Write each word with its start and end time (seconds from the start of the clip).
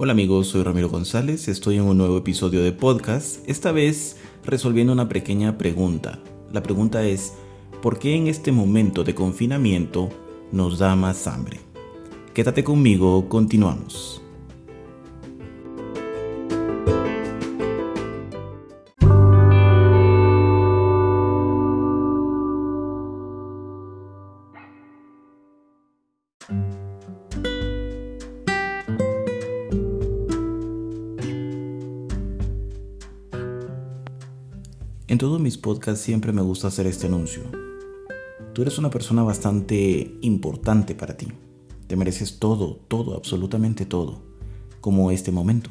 Hola 0.00 0.12
amigos, 0.12 0.46
soy 0.46 0.62
Ramiro 0.62 0.88
González, 0.88 1.48
estoy 1.48 1.74
en 1.74 1.82
un 1.82 1.98
nuevo 1.98 2.18
episodio 2.18 2.62
de 2.62 2.70
podcast, 2.70 3.42
esta 3.48 3.72
vez 3.72 4.16
resolviendo 4.44 4.92
una 4.92 5.08
pequeña 5.08 5.58
pregunta. 5.58 6.20
La 6.52 6.62
pregunta 6.62 7.04
es, 7.04 7.32
¿por 7.82 7.98
qué 7.98 8.14
en 8.14 8.28
este 8.28 8.52
momento 8.52 9.02
de 9.02 9.16
confinamiento 9.16 10.08
nos 10.52 10.78
da 10.78 10.94
más 10.94 11.26
hambre? 11.26 11.58
Quédate 12.32 12.62
conmigo, 12.62 13.28
continuamos. 13.28 14.22
Podcasts 35.68 36.02
siempre 36.02 36.32
me 36.32 36.40
gusta 36.40 36.68
hacer 36.68 36.86
este 36.86 37.08
anuncio. 37.08 37.42
Tú 38.54 38.62
eres 38.62 38.78
una 38.78 38.88
persona 38.88 39.22
bastante 39.22 40.16
importante 40.22 40.94
para 40.94 41.18
ti. 41.18 41.28
Te 41.86 41.94
mereces 41.94 42.38
todo, 42.38 42.76
todo, 42.88 43.14
absolutamente 43.14 43.84
todo, 43.84 44.22
como 44.80 45.10
este 45.10 45.30
momento. 45.30 45.68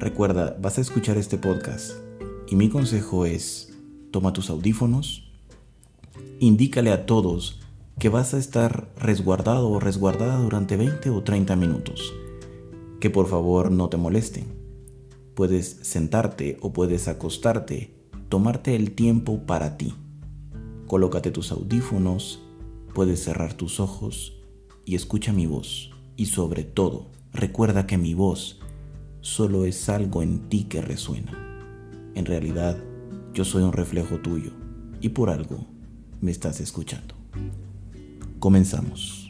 Recuerda, 0.00 0.58
vas 0.60 0.78
a 0.78 0.80
escuchar 0.80 1.16
este 1.16 1.38
podcast 1.38 1.92
y 2.48 2.56
mi 2.56 2.68
consejo 2.70 3.24
es, 3.24 3.72
toma 4.10 4.32
tus 4.32 4.50
audífonos, 4.50 5.30
indícale 6.40 6.90
a 6.90 7.06
todos 7.06 7.60
que 8.00 8.08
vas 8.08 8.34
a 8.34 8.38
estar 8.38 8.92
resguardado 8.96 9.70
o 9.70 9.78
resguardada 9.78 10.40
durante 10.40 10.76
20 10.76 11.10
o 11.10 11.22
30 11.22 11.54
minutos. 11.54 12.12
Que 12.98 13.10
por 13.10 13.28
favor 13.28 13.70
no 13.70 13.90
te 13.90 13.96
molesten. 13.96 14.46
Puedes 15.36 15.78
sentarte 15.82 16.56
o 16.62 16.72
puedes 16.72 17.06
acostarte 17.06 17.96
tomarte 18.28 18.76
el 18.76 18.92
tiempo 18.92 19.46
para 19.46 19.76
ti. 19.76 19.94
Colócate 20.86 21.30
tus 21.30 21.50
audífonos, 21.52 22.42
puedes 22.94 23.22
cerrar 23.22 23.54
tus 23.54 23.80
ojos 23.80 24.34
y 24.84 24.94
escucha 24.94 25.32
mi 25.32 25.46
voz. 25.46 25.90
Y 26.16 26.26
sobre 26.26 26.64
todo, 26.64 27.06
recuerda 27.32 27.86
que 27.86 27.98
mi 27.98 28.14
voz 28.14 28.60
solo 29.20 29.64
es 29.64 29.88
algo 29.88 30.22
en 30.22 30.48
ti 30.48 30.64
que 30.64 30.80
resuena. 30.80 31.32
En 32.14 32.26
realidad, 32.26 32.76
yo 33.32 33.44
soy 33.44 33.62
un 33.62 33.72
reflejo 33.72 34.18
tuyo 34.18 34.50
y 35.00 35.10
por 35.10 35.30
algo 35.30 35.66
me 36.20 36.30
estás 36.30 36.60
escuchando. 36.60 37.14
Comenzamos. 38.40 39.27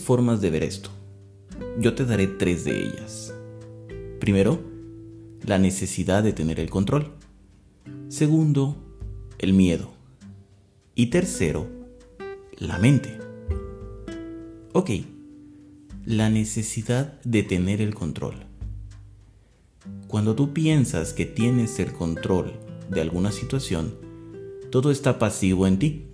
Formas 0.00 0.40
de 0.40 0.50
ver 0.50 0.62
esto. 0.62 0.90
Yo 1.78 1.94
te 1.94 2.06
daré 2.06 2.26
tres 2.26 2.64
de 2.64 2.84
ellas. 2.84 3.34
Primero, 4.20 4.62
la 5.44 5.58
necesidad 5.58 6.22
de 6.22 6.32
tener 6.32 6.60
el 6.60 6.70
control. 6.70 7.12
Segundo, 8.08 8.76
el 9.38 9.52
miedo. 9.52 9.90
Y 10.94 11.06
tercero, 11.06 11.66
la 12.56 12.78
mente. 12.78 13.18
Ok, 14.72 14.90
la 16.04 16.30
necesidad 16.30 17.20
de 17.22 17.42
tener 17.42 17.80
el 17.80 17.94
control. 17.94 18.46
Cuando 20.08 20.34
tú 20.34 20.52
piensas 20.52 21.12
que 21.12 21.26
tienes 21.26 21.78
el 21.80 21.92
control 21.92 22.52
de 22.88 23.00
alguna 23.00 23.32
situación, 23.32 23.94
todo 24.70 24.90
está 24.90 25.18
pasivo 25.18 25.66
en 25.66 25.78
ti. 25.78 26.06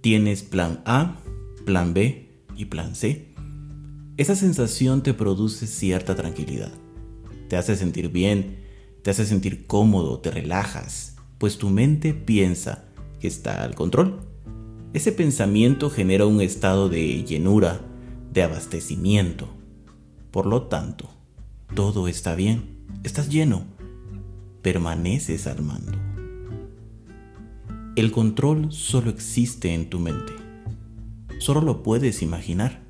Tienes 0.00 0.42
plan 0.42 0.82
A, 0.84 1.20
plan 1.64 1.94
B, 1.94 2.27
y 2.58 2.66
plan 2.66 2.94
C, 2.94 3.32
esa 4.18 4.34
sensación 4.34 5.02
te 5.02 5.14
produce 5.14 5.66
cierta 5.66 6.14
tranquilidad. 6.16 6.72
Te 7.48 7.56
hace 7.56 7.76
sentir 7.76 8.10
bien, 8.10 8.58
te 9.02 9.10
hace 9.10 9.24
sentir 9.24 9.66
cómodo, 9.66 10.18
te 10.18 10.30
relajas, 10.30 11.16
pues 11.38 11.56
tu 11.56 11.70
mente 11.70 12.12
piensa 12.12 12.84
que 13.20 13.28
está 13.28 13.62
al 13.62 13.76
control. 13.76 14.20
Ese 14.92 15.12
pensamiento 15.12 15.88
genera 15.88 16.26
un 16.26 16.40
estado 16.40 16.88
de 16.88 17.22
llenura, 17.24 17.80
de 18.32 18.42
abastecimiento. 18.42 19.48
Por 20.32 20.46
lo 20.46 20.62
tanto, 20.62 21.08
todo 21.74 22.08
está 22.08 22.34
bien, 22.34 22.86
estás 23.04 23.28
lleno, 23.28 23.64
permaneces 24.62 25.46
al 25.46 25.62
mando. 25.62 25.92
El 27.94 28.10
control 28.10 28.72
solo 28.72 29.10
existe 29.10 29.74
en 29.74 29.88
tu 29.88 30.00
mente 30.00 30.47
solo 31.38 31.60
lo 31.60 31.82
puedes 31.82 32.22
imaginar. 32.22 32.82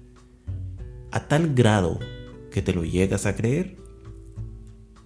A 1.10 1.28
tal 1.28 1.54
grado 1.54 1.98
que 2.50 2.62
te 2.62 2.72
lo 2.72 2.84
llegas 2.84 3.26
a 3.26 3.36
creer. 3.36 3.76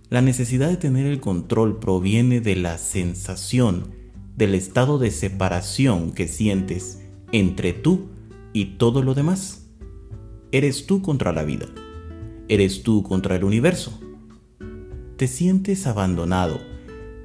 La 0.08 0.20
necesidad 0.20 0.68
de 0.68 0.76
tener 0.76 1.06
el 1.06 1.20
control 1.20 1.78
proviene 1.78 2.40
de 2.40 2.56
la 2.56 2.78
sensación 2.78 3.94
del 4.36 4.54
estado 4.54 4.98
de 4.98 5.10
separación 5.10 6.12
que 6.12 6.28
sientes 6.28 7.02
entre 7.32 7.72
tú 7.72 8.08
y 8.52 8.76
todo 8.76 9.02
lo 9.02 9.14
demás. 9.14 9.66
Eres 10.50 10.86
tú 10.86 11.02
contra 11.02 11.32
la 11.32 11.44
vida. 11.44 11.66
Eres 12.48 12.82
tú 12.82 13.02
contra 13.02 13.36
el 13.36 13.44
universo. 13.44 13.98
Te 15.16 15.26
sientes 15.26 15.86
abandonado, 15.86 16.60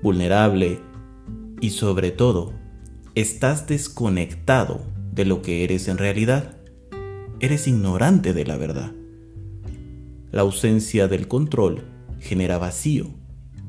vulnerable 0.01 0.79
y 1.59 1.71
sobre 1.71 2.11
todo, 2.11 2.53
estás 3.15 3.67
desconectado 3.67 4.96
de 5.17 5.25
lo 5.25 5.41
que 5.41 5.63
eres 5.63 5.87
en 5.87 5.97
realidad. 5.97 6.55
Eres 7.39 7.67
ignorante 7.67 8.33
de 8.33 8.45
la 8.45 8.55
verdad. 8.55 8.93
La 10.31 10.41
ausencia 10.43 11.07
del 11.07 11.27
control 11.27 11.85
genera 12.19 12.59
vacío 12.59 13.07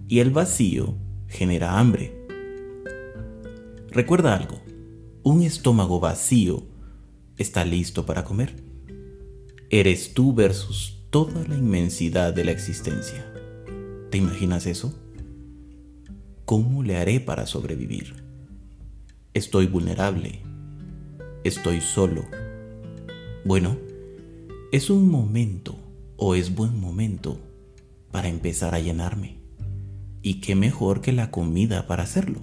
y 0.08 0.18
el 0.18 0.30
vacío 0.30 0.96
genera 1.26 1.78
hambre. 1.78 2.14
Recuerda 3.90 4.36
algo, 4.36 4.60
un 5.22 5.42
estómago 5.42 6.00
vacío 6.00 6.66
está 7.38 7.64
listo 7.64 8.04
para 8.04 8.24
comer. 8.24 8.62
Eres 9.70 10.12
tú 10.12 10.34
versus 10.34 11.02
toda 11.08 11.46
la 11.48 11.56
inmensidad 11.56 12.34
de 12.34 12.44
la 12.44 12.50
existencia. 12.50 13.24
¿Te 14.10 14.18
imaginas 14.18 14.66
eso? 14.66 14.94
¿Cómo 16.44 16.82
le 16.82 16.96
haré 16.96 17.20
para 17.20 17.46
sobrevivir? 17.46 18.22
Estoy 19.32 19.66
vulnerable, 19.66 20.42
estoy 21.44 21.80
solo. 21.80 22.24
Bueno, 23.44 23.78
es 24.72 24.90
un 24.90 25.08
momento 25.08 25.76
o 26.16 26.34
es 26.34 26.54
buen 26.54 26.78
momento 26.78 27.40
para 28.10 28.28
empezar 28.28 28.74
a 28.74 28.80
llenarme. 28.80 29.38
Y 30.22 30.40
qué 30.40 30.54
mejor 30.54 31.00
que 31.00 31.12
la 31.12 31.30
comida 31.30 31.86
para 31.86 32.02
hacerlo. 32.02 32.40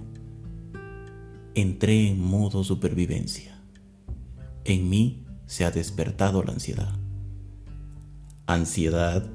Entré 1.54 2.08
en 2.08 2.20
modo 2.20 2.64
supervivencia. 2.64 3.62
En 4.64 4.88
mí 4.88 5.24
se 5.46 5.64
ha 5.64 5.70
despertado 5.70 6.42
la 6.42 6.52
ansiedad. 6.52 6.98
¿Ansiedad? 8.46 9.30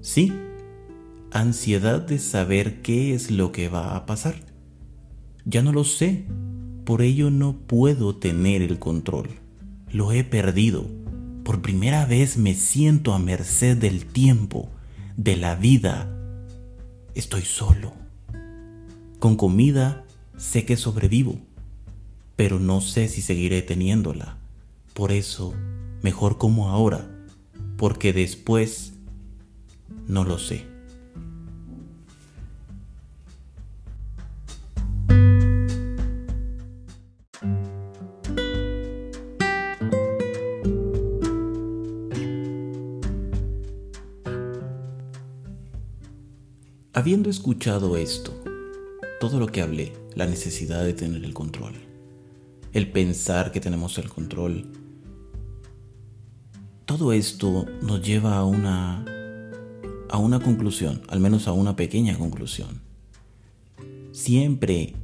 Sí, 0.00 0.32
ansiedad 1.30 2.00
de 2.00 2.18
saber 2.18 2.82
qué 2.82 3.14
es 3.14 3.30
lo 3.30 3.52
que 3.52 3.68
va 3.68 3.96
a 3.96 4.06
pasar. 4.06 4.36
Ya 5.44 5.62
no 5.62 5.72
lo 5.72 5.84
sé, 5.84 6.26
por 6.88 7.02
ello 7.02 7.30
no 7.30 7.52
puedo 7.52 8.16
tener 8.16 8.62
el 8.62 8.78
control. 8.78 9.28
Lo 9.92 10.10
he 10.12 10.24
perdido. 10.24 10.86
Por 11.44 11.60
primera 11.60 12.06
vez 12.06 12.38
me 12.38 12.54
siento 12.54 13.12
a 13.12 13.18
merced 13.18 13.76
del 13.76 14.06
tiempo, 14.06 14.70
de 15.14 15.36
la 15.36 15.54
vida. 15.54 16.10
Estoy 17.14 17.42
solo. 17.42 17.92
Con 19.18 19.36
comida 19.36 20.06
sé 20.38 20.64
que 20.64 20.78
sobrevivo, 20.78 21.38
pero 22.36 22.58
no 22.58 22.80
sé 22.80 23.08
si 23.08 23.20
seguiré 23.20 23.60
teniéndola. 23.60 24.38
Por 24.94 25.12
eso, 25.12 25.52
mejor 26.00 26.38
como 26.38 26.70
ahora, 26.70 27.06
porque 27.76 28.14
después 28.14 28.94
no 30.06 30.24
lo 30.24 30.38
sé. 30.38 30.64
Habiendo 46.98 47.30
escuchado 47.30 47.96
esto, 47.96 48.34
todo 49.20 49.38
lo 49.38 49.46
que 49.46 49.62
hablé, 49.62 49.92
la 50.16 50.26
necesidad 50.26 50.84
de 50.84 50.94
tener 50.94 51.24
el 51.24 51.32
control, 51.32 51.74
el 52.72 52.90
pensar 52.90 53.52
que 53.52 53.60
tenemos 53.60 53.98
el 53.98 54.08
control, 54.08 54.66
todo 56.86 57.12
esto 57.12 57.66
nos 57.82 58.02
lleva 58.02 58.36
a 58.36 58.44
una 58.44 59.04
a 60.10 60.18
una 60.18 60.40
conclusión, 60.40 61.02
al 61.06 61.20
menos 61.20 61.46
a 61.46 61.52
una 61.52 61.76
pequeña 61.76 62.18
conclusión. 62.18 62.80
Siempre 64.10 64.96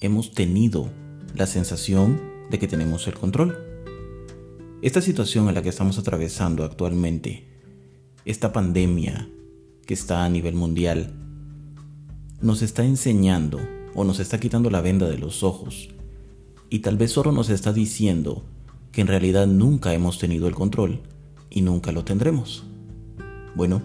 hemos 0.00 0.32
tenido 0.32 0.90
la 1.36 1.46
sensación 1.46 2.20
de 2.50 2.58
que 2.58 2.66
tenemos 2.66 3.06
el 3.06 3.14
control. 3.14 3.56
Esta 4.82 5.00
situación 5.00 5.48
en 5.48 5.54
la 5.54 5.62
que 5.62 5.68
estamos 5.68 5.98
atravesando 5.98 6.64
actualmente, 6.64 7.46
esta 8.24 8.52
pandemia 8.52 9.28
que 9.86 9.94
está 9.94 10.24
a 10.24 10.28
nivel 10.28 10.54
mundial, 10.54 11.12
nos 12.40 12.62
está 12.62 12.84
enseñando 12.84 13.60
o 13.94 14.04
nos 14.04 14.20
está 14.20 14.40
quitando 14.40 14.70
la 14.70 14.80
venda 14.80 15.08
de 15.08 15.18
los 15.18 15.42
ojos 15.42 15.88
y 16.70 16.80
tal 16.80 16.96
vez 16.96 17.12
solo 17.12 17.32
nos 17.32 17.50
está 17.50 17.72
diciendo 17.72 18.44
que 18.92 19.00
en 19.00 19.06
realidad 19.06 19.46
nunca 19.46 19.92
hemos 19.94 20.18
tenido 20.18 20.48
el 20.48 20.54
control 20.54 21.00
y 21.50 21.62
nunca 21.62 21.92
lo 21.92 22.04
tendremos. 22.04 22.64
Bueno, 23.54 23.82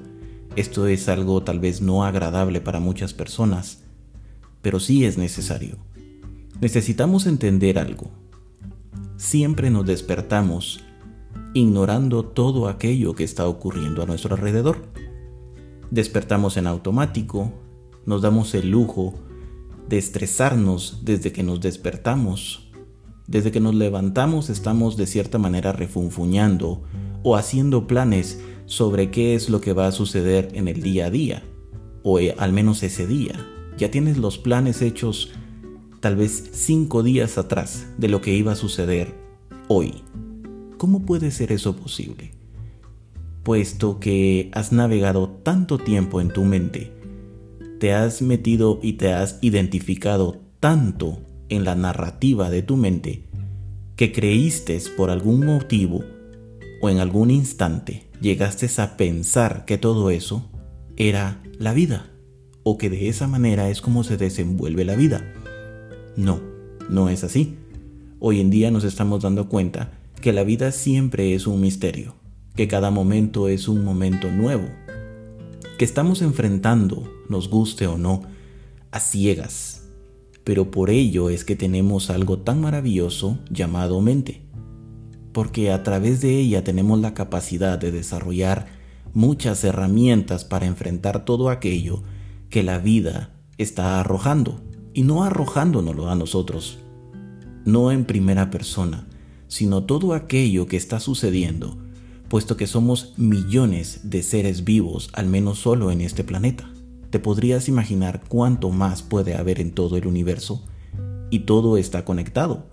esto 0.55 0.87
es 0.87 1.09
algo 1.09 1.43
tal 1.43 1.59
vez 1.59 1.81
no 1.81 2.03
agradable 2.03 2.61
para 2.61 2.79
muchas 2.79 3.13
personas, 3.13 3.83
pero 4.61 4.79
sí 4.79 5.05
es 5.05 5.17
necesario. 5.17 5.77
Necesitamos 6.61 7.27
entender 7.27 7.77
algo. 7.77 8.09
Siempre 9.17 9.69
nos 9.69 9.85
despertamos 9.85 10.79
ignorando 11.53 12.23
todo 12.23 12.67
aquello 12.67 13.13
que 13.13 13.23
está 13.23 13.47
ocurriendo 13.47 14.01
a 14.01 14.05
nuestro 14.05 14.35
alrededor. 14.35 14.87
Despertamos 15.91 16.57
en 16.57 16.67
automático, 16.67 17.51
nos 18.05 18.21
damos 18.21 18.53
el 18.55 18.69
lujo 18.69 19.13
de 19.87 19.97
estresarnos 19.97 21.01
desde 21.03 21.31
que 21.31 21.43
nos 21.43 21.61
despertamos 21.61 22.67
desde 23.27 23.51
que 23.51 23.59
nos 23.59 23.75
levantamos 23.75 24.49
estamos 24.49 24.95
de 24.95 25.05
cierta 25.05 25.37
manera 25.37 25.73
refunfuñando 25.73 26.83
o 27.23 27.35
haciendo 27.35 27.85
planes 27.85 28.39
sobre 28.65 29.11
qué 29.11 29.35
es 29.35 29.49
lo 29.49 29.59
que 29.59 29.73
va 29.73 29.87
a 29.87 29.91
suceder 29.91 30.49
en 30.53 30.69
el 30.69 30.81
día 30.81 31.07
a 31.07 31.09
día, 31.09 31.43
o 32.03 32.19
eh, 32.19 32.35
al 32.37 32.53
menos 32.53 32.83
ese 32.83 33.05
día. 33.05 33.33
Ya 33.77 33.91
tienes 33.91 34.17
los 34.17 34.37
planes 34.37 34.81
hechos 34.81 35.31
tal 35.99 36.15
vez 36.15 36.51
cinco 36.53 37.03
días 37.03 37.37
atrás 37.37 37.87
de 37.97 38.07
lo 38.07 38.21
que 38.21 38.33
iba 38.33 38.53
a 38.53 38.55
suceder 38.55 39.13
hoy. 39.67 40.03
¿Cómo 40.77 41.05
puede 41.05 41.31
ser 41.31 41.51
eso 41.51 41.75
posible? 41.75 42.36
Puesto 43.47 44.01
que 44.01 44.51
has 44.51 44.73
navegado 44.73 45.29
tanto 45.29 45.77
tiempo 45.77 46.19
en 46.19 46.27
tu 46.27 46.43
mente, 46.43 46.91
te 47.79 47.93
has 47.93 48.21
metido 48.21 48.77
y 48.83 48.97
te 48.97 49.13
has 49.13 49.39
identificado 49.39 50.41
tanto 50.59 51.21
en 51.47 51.63
la 51.63 51.73
narrativa 51.73 52.49
de 52.49 52.61
tu 52.61 52.75
mente 52.75 53.23
que 53.95 54.11
creíste 54.11 54.77
por 54.97 55.09
algún 55.09 55.45
motivo 55.45 56.03
o 56.81 56.89
en 56.89 56.99
algún 56.99 57.31
instante 57.31 58.09
llegaste 58.19 58.69
a 58.81 58.97
pensar 58.97 59.63
que 59.63 59.77
todo 59.77 60.09
eso 60.09 60.49
era 60.97 61.41
la 61.57 61.71
vida 61.71 62.11
o 62.63 62.77
que 62.77 62.89
de 62.89 63.07
esa 63.07 63.27
manera 63.27 63.69
es 63.69 63.79
como 63.79 64.03
se 64.03 64.17
desenvuelve 64.17 64.83
la 64.83 64.97
vida. 64.97 65.23
No, 66.17 66.41
no 66.89 67.07
es 67.07 67.23
así. 67.23 67.55
Hoy 68.19 68.41
en 68.41 68.49
día 68.49 68.71
nos 68.71 68.83
estamos 68.83 69.23
dando 69.23 69.47
cuenta 69.47 69.93
que 70.19 70.33
la 70.33 70.43
vida 70.43 70.73
siempre 70.73 71.33
es 71.33 71.47
un 71.47 71.61
misterio, 71.61 72.16
que 72.57 72.67
cada 72.67 72.89
momento 72.89 73.47
es 73.47 73.67
un 73.67 73.85
momento 73.85 74.31
nuevo, 74.31 74.67
que 75.77 75.85
estamos 75.85 76.23
enfrentando, 76.23 77.07
nos 77.29 77.49
guste 77.49 77.85
o 77.85 77.99
no, 77.99 78.23
a 78.89 78.99
ciegas, 78.99 79.83
pero 80.43 80.71
por 80.71 80.89
ello 80.89 81.29
es 81.29 81.45
que 81.45 81.55
tenemos 81.55 82.09
algo 82.09 82.39
tan 82.39 82.59
maravilloso 82.59 83.37
llamado 83.51 84.01
mente, 84.01 84.41
porque 85.33 85.71
a 85.71 85.83
través 85.83 86.19
de 86.19 86.35
ella 86.39 86.63
tenemos 86.63 86.99
la 86.99 87.13
capacidad 87.13 87.77
de 87.77 87.91
desarrollar 87.91 88.65
muchas 89.13 89.63
herramientas 89.63 90.43
para 90.43 90.65
enfrentar 90.65 91.25
todo 91.25 91.51
aquello 91.51 92.01
que 92.49 92.63
la 92.63 92.79
vida 92.79 93.35
está 93.59 93.99
arrojando, 93.99 94.61
y 94.95 95.03
no 95.03 95.23
arrojándonoslo 95.23 96.09
a 96.09 96.15
nosotros, 96.15 96.79
no 97.65 97.91
en 97.91 98.05
primera 98.05 98.49
persona, 98.49 99.07
sino 99.47 99.83
todo 99.83 100.15
aquello 100.15 100.65
que 100.65 100.77
está 100.77 100.99
sucediendo, 100.99 101.77
puesto 102.29 102.57
que 102.57 102.67
somos 102.67 103.13
millones 103.17 104.01
de 104.03 104.23
seres 104.23 104.63
vivos, 104.63 105.09
al 105.13 105.27
menos 105.27 105.59
solo 105.59 105.91
en 105.91 106.01
este 106.01 106.23
planeta. 106.23 106.69
¿Te 107.09 107.19
podrías 107.19 107.69
imaginar 107.69 108.21
cuánto 108.27 108.69
más 108.69 109.01
puede 109.01 109.35
haber 109.35 109.61
en 109.61 109.71
todo 109.71 109.95
el 109.97 110.07
universo? 110.07 110.63
Y 111.29 111.39
todo 111.39 111.77
está 111.77 112.03
conectado. 112.03 112.65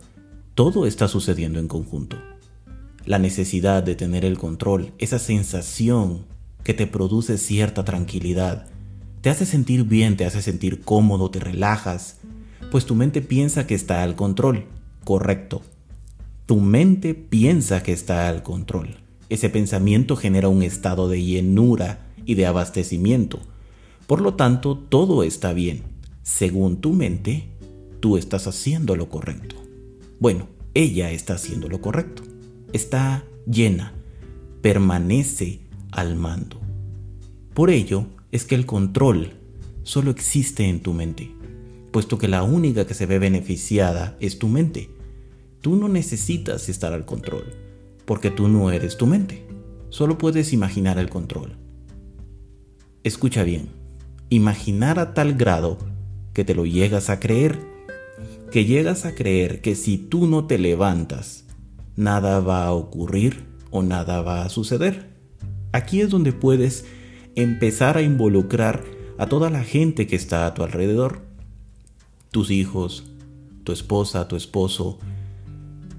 Todo 0.55 0.87
está 0.87 1.09
sucediendo 1.09 1.61
en 1.61 1.69
conjunto. 1.69 2.17
La 3.07 3.19
necesidad 3.19 3.83
de 3.83 3.95
tener 3.95 4.25
el 4.25 4.39
control, 4.39 4.93
esa 4.99 5.19
sensación 5.19 6.25
que 6.65 6.75
te 6.75 6.87
produce 6.87 7.39
cierta 7.39 7.85
tranquilidad, 7.85 8.67
te 9.21 9.31
hace 9.31 9.47
sentir 9.47 9.85
bien, 9.85 10.17
te 10.17 10.25
hace 10.25 10.43
sentir 10.43 10.81
cómodo, 10.83 11.31
te 11.31 11.39
relajas, 11.39 12.19
pues 12.71 12.87
tu 12.87 12.95
mente 12.95 13.23
piensa 13.23 13.67
que 13.67 13.75
está 13.75 14.03
al 14.03 14.17
control. 14.17 14.67
Correcto. 15.05 15.63
Tu 16.47 16.61
mente 16.61 17.15
piensa 17.15 17.83
que 17.83 17.93
está 17.93 18.29
al 18.29 18.43
control. 18.43 19.04
Ese 19.29 19.49
pensamiento 19.49 20.17
genera 20.17 20.49
un 20.49 20.63
estado 20.63 21.09
de 21.09 21.23
llenura 21.23 22.07
y 22.25 22.35
de 22.35 22.47
abastecimiento 22.47 23.41
por 24.07 24.21
lo 24.21 24.35
tanto, 24.35 24.77
todo 24.77 25.23
está 25.23 25.53
bien. 25.53 25.83
Según 26.23 26.81
tu 26.81 26.93
mente, 26.93 27.45
tú 28.01 28.17
estás 28.19 28.47
haciendo 28.47 28.97
lo 28.97 29.09
correcto. 29.09 29.57
Bueno, 30.21 30.49
ella 30.75 31.11
está 31.11 31.35
haciendo 31.35 31.69
lo 31.69 31.81
correcto. 31.81 32.23
Está 32.73 33.25
llena, 33.47 33.95
permanece 34.61 35.61
al 35.91 36.17
mando. 36.17 36.61
Por 37.55 37.71
ello 37.71 38.07
es 38.31 38.45
que 38.45 38.55
el 38.55 38.67
control 38.67 39.33
solo 39.85 40.11
existe 40.11 40.69
en 40.69 40.81
tu 40.81 40.93
mente, 40.93 41.31
puesto 41.91 42.19
que 42.19 42.29
la 42.29 42.43
única 42.43 42.87
que 42.87 42.95
se 42.95 43.07
ve 43.07 43.19
beneficiada 43.19 44.17
es 44.21 44.39
tu 44.39 44.49
mente. 44.49 44.91
Tú 45.61 45.77
no 45.77 45.89
necesitas 45.89 46.69
estar 46.69 46.93
al 46.93 47.07
control, 47.07 47.45
porque 48.05 48.31
tú 48.31 48.49
no 48.49 48.71
eres 48.71 48.97
tu 48.97 49.07
mente. 49.07 49.47
Solo 49.91 50.19
puedes 50.19 50.53
imaginar 50.53 50.99
el 50.99 51.09
control. 51.09 51.57
Escucha 53.03 53.43
bien 53.43 53.85
imaginar 54.35 54.99
a 54.99 55.15
tal 55.15 55.35
grado 55.35 55.79
que 56.33 56.45
te 56.45 56.55
lo 56.55 56.67
llegas 56.67 57.11
a 57.11 57.21
creer, 57.21 57.59
que 58.51 58.65
llegas 58.65 59.05
a 59.05 59.15
creer 59.15 59.61
que 59.61 59.77
si 59.77 59.99
tú 59.99 60.27
no 60.27 60.47
te 60.47 60.59
levantas, 60.59 61.45
nada 61.97 62.41
va 62.41 62.65
a 62.65 62.73
ocurrir 62.73 63.45
o 63.71 63.83
nada 63.83 64.23
va 64.23 64.43
a 64.45 64.49
suceder. 64.49 65.11
Aquí 65.73 66.01
es 66.01 66.11
donde 66.11 66.33
puedes 66.33 66.85
empezar 67.37 67.97
a 67.97 68.03
involucrar 68.03 68.83
a 69.19 69.27
toda 69.27 69.51
la 69.51 69.63
gente 69.63 70.07
que 70.07 70.17
está 70.17 70.47
a 70.47 70.55
tu 70.55 70.63
alrededor, 70.63 71.23
tus 72.31 72.51
hijos, 72.51 73.05
tu 73.63 73.73
esposa, 73.73 74.27
tu 74.27 74.37
esposo, 74.37 74.99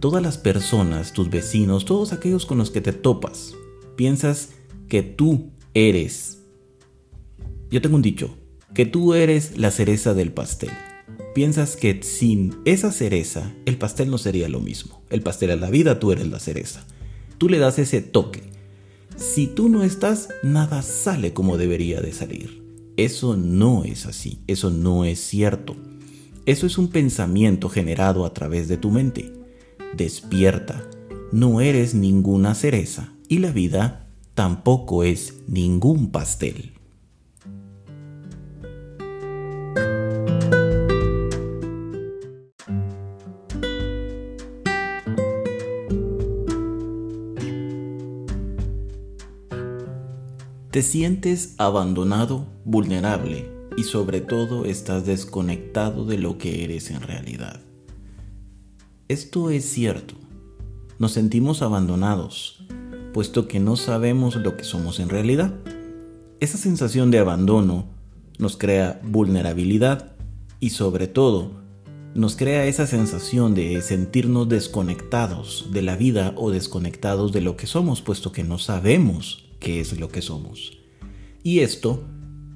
todas 0.05 0.21
las 0.21 0.37
personas, 0.37 1.13
tus 1.13 1.31
vecinos, 1.31 1.83
todos 1.83 2.13
aquellos 2.13 2.45
con 2.45 2.59
los 2.59 2.69
que 2.69 2.79
te 2.79 2.93
topas. 2.93 3.55
Piensas 3.95 4.49
que 4.87 5.01
tú 5.01 5.49
eres 5.73 6.43
yo 7.71 7.81
tengo 7.81 7.95
un 7.95 8.03
dicho, 8.03 8.37
que 8.75 8.85
tú 8.85 9.15
eres 9.15 9.57
la 9.57 9.71
cereza 9.71 10.13
del 10.13 10.31
pastel. 10.31 10.69
Piensas 11.33 11.75
que 11.75 12.03
sin 12.03 12.55
esa 12.65 12.91
cereza, 12.91 13.51
el 13.65 13.79
pastel 13.79 14.11
no 14.11 14.19
sería 14.19 14.47
lo 14.47 14.59
mismo. 14.59 15.01
El 15.09 15.21
pastel 15.23 15.49
es 15.49 15.59
la 15.59 15.71
vida, 15.71 15.99
tú 15.99 16.11
eres 16.11 16.27
la 16.27 16.39
cereza. 16.39 16.85
Tú 17.39 17.49
le 17.49 17.57
das 17.57 17.79
ese 17.79 18.01
toque. 18.01 18.43
Si 19.15 19.47
tú 19.47 19.69
no 19.69 19.81
estás, 19.81 20.29
nada 20.43 20.83
sale 20.83 21.33
como 21.33 21.57
debería 21.57 21.99
de 21.99 22.13
salir. 22.13 22.63
Eso 22.95 23.35
no 23.35 23.83
es 23.83 24.05
así, 24.05 24.37
eso 24.45 24.69
no 24.69 25.03
es 25.03 25.19
cierto. 25.19 25.75
Eso 26.45 26.67
es 26.67 26.77
un 26.77 26.89
pensamiento 26.89 27.69
generado 27.69 28.23
a 28.23 28.35
través 28.35 28.67
de 28.67 28.77
tu 28.77 28.91
mente. 28.91 29.33
Despierta, 29.95 30.83
no 31.31 31.61
eres 31.61 31.95
ninguna 31.95 32.53
cereza 32.53 33.13
y 33.29 33.39
la 33.39 33.51
vida 33.51 34.09
tampoco 34.33 35.05
es 35.05 35.35
ningún 35.47 36.11
pastel. 36.11 36.73
Te 50.71 50.81
sientes 50.81 51.55
abandonado, 51.57 52.47
vulnerable 52.65 53.49
y 53.77 53.83
sobre 53.83 54.19
todo 54.19 54.65
estás 54.65 55.05
desconectado 55.05 56.03
de 56.03 56.17
lo 56.17 56.37
que 56.37 56.65
eres 56.65 56.91
en 56.91 56.99
realidad. 56.99 57.64
Esto 59.07 59.51
es 59.51 59.65
cierto. 59.65 60.15
Nos 60.97 61.11
sentimos 61.11 61.61
abandonados, 61.61 62.65
puesto 63.13 63.47
que 63.47 63.59
no 63.59 63.75
sabemos 63.75 64.35
lo 64.35 64.57
que 64.57 64.63
somos 64.63 64.99
en 64.99 65.09
realidad. 65.09 65.53
Esa 66.39 66.57
sensación 66.57 67.11
de 67.11 67.19
abandono 67.19 67.85
nos 68.39 68.57
crea 68.57 68.99
vulnerabilidad 69.03 70.15
y 70.59 70.71
sobre 70.71 71.05
todo 71.05 71.51
nos 72.15 72.35
crea 72.35 72.65
esa 72.65 72.87
sensación 72.87 73.53
de 73.53 73.79
sentirnos 73.83 74.49
desconectados 74.49 75.67
de 75.71 75.83
la 75.83 75.95
vida 75.97 76.33
o 76.35 76.49
desconectados 76.49 77.31
de 77.31 77.41
lo 77.41 77.57
que 77.57 77.67
somos, 77.67 78.01
puesto 78.01 78.31
que 78.31 78.43
no 78.43 78.57
sabemos 78.57 79.51
qué 79.59 79.81
es 79.81 79.99
lo 79.99 80.09
que 80.09 80.23
somos. 80.23 80.79
Y 81.43 81.59
esto 81.59 82.03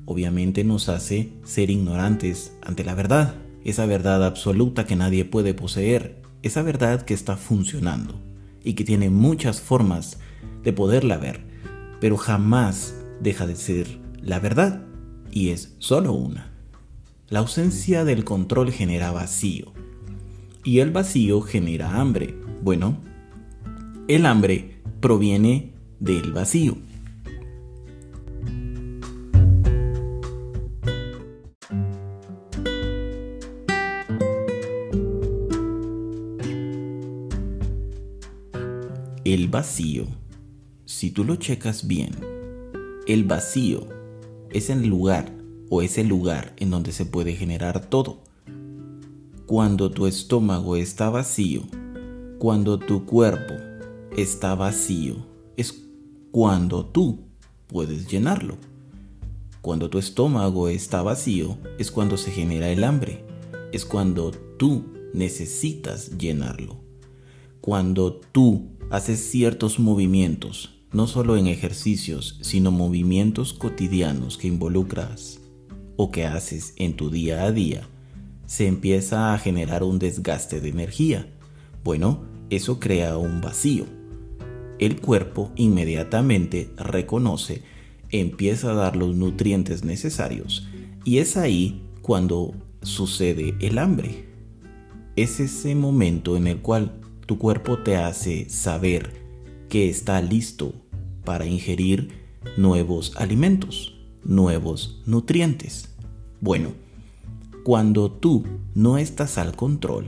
obviamente 0.05 0.63
nos 0.63 0.89
hace 0.89 1.31
ser 1.43 1.69
ignorantes 1.69 2.57
ante 2.63 2.83
la 2.83 2.95
verdad, 2.95 3.35
esa 3.63 3.85
verdad 3.85 4.25
absoluta 4.25 4.87
que 4.87 4.95
nadie 4.95 5.25
puede 5.25 5.53
poseer, 5.53 6.19
esa 6.43 6.61
verdad 6.61 7.01
que 7.03 7.13
está 7.13 7.37
funcionando 7.37 8.19
y 8.63 8.73
que 8.73 8.83
tiene 8.83 9.09
muchas 9.09 9.61
formas 9.61 10.19
de 10.63 10.73
poderla 10.73 11.17
ver, 11.17 11.45
pero 11.99 12.17
jamás 12.17 12.95
deja 13.21 13.47
de 13.47 13.55
ser 13.55 13.99
la 14.21 14.39
verdad 14.39 14.85
y 15.31 15.49
es 15.49 15.75
solo 15.79 16.13
una. 16.13 16.51
La 17.29 17.39
ausencia 17.39 18.05
del 18.05 18.23
control 18.23 18.71
genera 18.71 19.11
vacío 19.11 19.73
y 20.63 20.79
el 20.79 20.91
vacío 20.91 21.41
genera 21.41 21.99
hambre. 21.99 22.35
Bueno, 22.61 22.97
el 24.07 24.25
hambre 24.25 24.81
proviene 24.99 25.73
del 25.99 26.33
vacío. 26.33 26.77
El 39.25 39.49
vacío, 39.49 40.05
si 40.85 41.11
tú 41.11 41.25
lo 41.25 41.35
checas 41.35 41.85
bien, 41.85 42.11
el 43.05 43.25
vacío 43.25 43.85
es 44.49 44.69
el 44.69 44.87
lugar 44.87 45.35
o 45.69 45.81
es 45.81 45.97
el 45.97 46.07
lugar 46.07 46.53
en 46.55 46.69
donde 46.69 46.93
se 46.93 47.05
puede 47.05 47.33
generar 47.33 47.89
todo. 47.89 48.19
Cuando 49.45 49.91
tu 49.91 50.07
estómago 50.07 50.77
está 50.77 51.09
vacío, 51.09 51.63
cuando 52.37 52.79
tu 52.79 53.05
cuerpo 53.05 53.55
está 54.15 54.55
vacío, 54.55 55.17
es 55.57 55.83
cuando 56.31 56.85
tú 56.85 57.19
puedes 57.67 58.07
llenarlo. 58.07 58.57
Cuando 59.61 59.89
tu 59.89 59.99
estómago 59.99 60.69
está 60.69 61.01
vacío, 61.01 61.57
es 61.77 61.91
cuando 61.91 62.15
se 62.15 62.31
genera 62.31 62.69
el 62.69 62.85
hambre, 62.85 63.25
es 63.73 63.83
cuando 63.83 64.31
tú 64.31 64.85
necesitas 65.13 66.17
llenarlo. 66.17 66.77
Cuando 67.59 68.13
tú 68.13 68.78
haces 68.89 69.19
ciertos 69.19 69.79
movimientos, 69.79 70.75
no 70.91 71.07
solo 71.07 71.37
en 71.37 71.47
ejercicios, 71.47 72.39
sino 72.41 72.71
movimientos 72.71 73.53
cotidianos 73.53 74.37
que 74.37 74.47
involucras 74.47 75.39
o 75.95 76.11
que 76.11 76.25
haces 76.25 76.73
en 76.77 76.95
tu 76.95 77.09
día 77.09 77.43
a 77.43 77.51
día, 77.51 77.87
se 78.45 78.67
empieza 78.67 79.33
a 79.33 79.37
generar 79.37 79.83
un 79.83 79.99
desgaste 79.99 80.59
de 80.59 80.69
energía. 80.69 81.27
Bueno, 81.83 82.23
eso 82.49 82.79
crea 82.79 83.17
un 83.17 83.41
vacío. 83.41 83.85
El 84.79 84.99
cuerpo 85.01 85.51
inmediatamente 85.55 86.71
reconoce, 86.77 87.61
empieza 88.09 88.71
a 88.71 88.75
dar 88.75 88.95
los 88.95 89.15
nutrientes 89.15 89.83
necesarios 89.83 90.67
y 91.05 91.19
es 91.19 91.37
ahí 91.37 91.83
cuando 92.01 92.55
sucede 92.81 93.55
el 93.59 93.77
hambre. 93.77 94.25
Es 95.15 95.39
ese 95.39 95.75
momento 95.75 96.37
en 96.37 96.47
el 96.47 96.59
cual 96.59 96.98
tu 97.29 97.37
cuerpo 97.37 97.77
te 97.77 97.95
hace 97.95 98.49
saber 98.49 99.13
que 99.69 99.87
está 99.87 100.19
listo 100.19 100.73
para 101.23 101.45
ingerir 101.45 102.09
nuevos 102.57 103.13
alimentos, 103.17 103.93
nuevos 104.23 105.03
nutrientes. 105.05 105.93
Bueno, 106.41 106.71
cuando 107.63 108.11
tú 108.11 108.45
no 108.73 108.97
estás 108.97 109.37
al 109.37 109.55
control, 109.55 110.05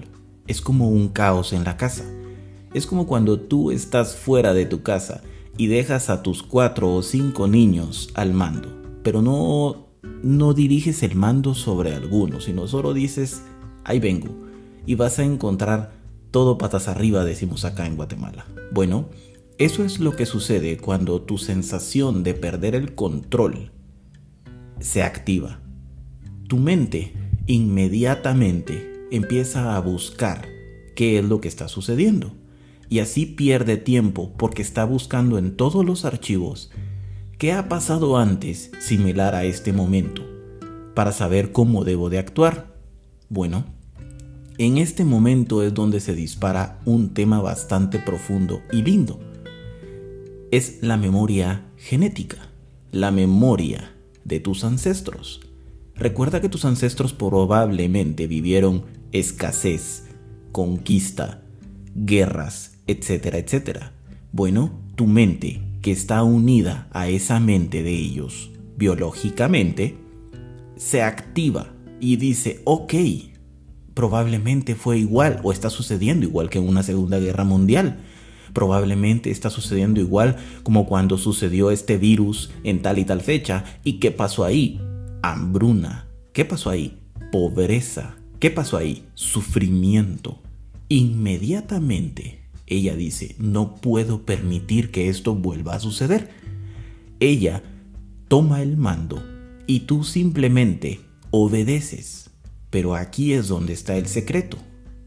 es 0.47 0.61
como 0.61 0.89
un 0.89 1.09
caos 1.09 1.53
en 1.53 1.63
la 1.63 1.77
casa. 1.77 2.05
Es 2.73 2.87
como 2.87 3.05
cuando 3.05 3.39
tú 3.39 3.69
estás 3.69 4.15
fuera 4.15 4.55
de 4.55 4.65
tu 4.65 4.81
casa 4.81 5.21
y 5.59 5.67
dejas 5.67 6.09
a 6.09 6.23
tus 6.23 6.41
cuatro 6.41 6.91
o 6.91 7.03
cinco 7.03 7.47
niños 7.47 8.09
al 8.15 8.33
mando, 8.33 8.67
pero 9.03 9.21
no, 9.21 9.89
no 10.23 10.55
diriges 10.55 11.03
el 11.03 11.13
mando 11.13 11.53
sobre 11.53 11.93
alguno, 11.93 12.41
sino 12.41 12.67
solo 12.67 12.95
dices, 12.95 13.43
ahí 13.83 13.99
vengo, 13.99 14.29
y 14.87 14.95
vas 14.95 15.19
a 15.19 15.23
encontrar 15.23 16.00
todo 16.31 16.57
patas 16.57 16.87
arriba, 16.87 17.23
decimos 17.23 17.65
acá 17.65 17.85
en 17.85 17.95
Guatemala. 17.95 18.45
Bueno, 18.71 19.09
eso 19.57 19.83
es 19.83 19.99
lo 19.99 20.15
que 20.15 20.25
sucede 20.25 20.77
cuando 20.77 21.21
tu 21.21 21.37
sensación 21.37 22.23
de 22.23 22.33
perder 22.33 22.73
el 22.73 22.95
control 22.95 23.71
se 24.79 25.03
activa. 25.03 25.59
Tu 26.47 26.57
mente 26.57 27.13
inmediatamente 27.47 29.07
empieza 29.11 29.75
a 29.75 29.79
buscar 29.79 30.47
qué 30.95 31.19
es 31.19 31.25
lo 31.25 31.41
que 31.41 31.47
está 31.47 31.67
sucediendo. 31.67 32.33
Y 32.89 32.99
así 32.99 33.25
pierde 33.25 33.77
tiempo 33.77 34.33
porque 34.37 34.61
está 34.61 34.83
buscando 34.83 35.37
en 35.37 35.55
todos 35.55 35.85
los 35.85 36.05
archivos 36.05 36.71
qué 37.37 37.53
ha 37.53 37.69
pasado 37.69 38.17
antes 38.17 38.71
similar 38.79 39.33
a 39.33 39.45
este 39.45 39.73
momento 39.73 40.23
para 40.93 41.11
saber 41.11 41.51
cómo 41.51 41.83
debo 41.83 42.09
de 42.09 42.19
actuar. 42.19 42.75
Bueno, 43.29 43.65
en 44.65 44.77
este 44.77 45.05
momento 45.05 45.63
es 45.63 45.73
donde 45.73 45.99
se 45.99 46.13
dispara 46.13 46.79
un 46.85 47.15
tema 47.15 47.41
bastante 47.41 47.97
profundo 47.97 48.61
y 48.71 48.83
lindo. 48.83 49.19
Es 50.51 50.83
la 50.83 50.97
memoria 50.97 51.65
genética, 51.77 52.37
la 52.91 53.09
memoria 53.09 53.95
de 54.23 54.39
tus 54.39 54.63
ancestros. 54.63 55.41
Recuerda 55.95 56.41
que 56.41 56.49
tus 56.49 56.63
ancestros 56.65 57.11
probablemente 57.11 58.27
vivieron 58.27 58.83
escasez, 59.11 60.03
conquista, 60.51 61.41
guerras, 61.95 62.77
etcétera, 62.85 63.39
etcétera. 63.39 63.93
Bueno, 64.31 64.79
tu 64.93 65.07
mente, 65.07 65.63
que 65.81 65.91
está 65.91 66.21
unida 66.21 66.87
a 66.91 67.09
esa 67.09 67.39
mente 67.39 67.81
de 67.81 67.95
ellos 67.95 68.51
biológicamente, 68.77 69.97
se 70.75 71.01
activa 71.01 71.73
y 71.99 72.17
dice, 72.17 72.61
ok, 72.65 72.93
probablemente 73.93 74.75
fue 74.75 74.97
igual 74.97 75.39
o 75.43 75.51
está 75.51 75.69
sucediendo 75.69 76.25
igual 76.25 76.49
que 76.49 76.59
en 76.59 76.67
una 76.67 76.83
Segunda 76.83 77.19
Guerra 77.19 77.43
Mundial. 77.43 77.99
Probablemente 78.53 79.31
está 79.31 79.49
sucediendo 79.49 79.99
igual 79.99 80.37
como 80.63 80.85
cuando 80.85 81.17
sucedió 81.17 81.71
este 81.71 81.97
virus 81.97 82.51
en 82.63 82.81
tal 82.81 82.99
y 82.99 83.05
tal 83.05 83.21
fecha. 83.21 83.63
¿Y 83.83 83.93
qué 83.99 84.11
pasó 84.11 84.43
ahí? 84.43 84.81
Hambruna. 85.21 86.07
¿Qué 86.33 86.45
pasó 86.45 86.69
ahí? 86.69 86.97
Pobreza. 87.31 88.15
¿Qué 88.39 88.49
pasó 88.49 88.77
ahí? 88.77 89.05
Sufrimiento. 89.13 90.41
Inmediatamente 90.89 92.41
ella 92.71 92.95
dice, 92.95 93.35
no 93.37 93.75
puedo 93.75 94.25
permitir 94.25 94.91
que 94.91 95.09
esto 95.09 95.35
vuelva 95.35 95.75
a 95.75 95.79
suceder. 95.79 96.29
Ella 97.19 97.63
toma 98.29 98.61
el 98.61 98.77
mando 98.77 99.21
y 99.67 99.81
tú 99.81 100.03
simplemente 100.03 101.01
obedeces. 101.31 102.30
Pero 102.71 102.95
aquí 102.95 103.33
es 103.33 103.47
donde 103.47 103.73
está 103.73 103.95
el 103.97 104.07
secreto. 104.07 104.57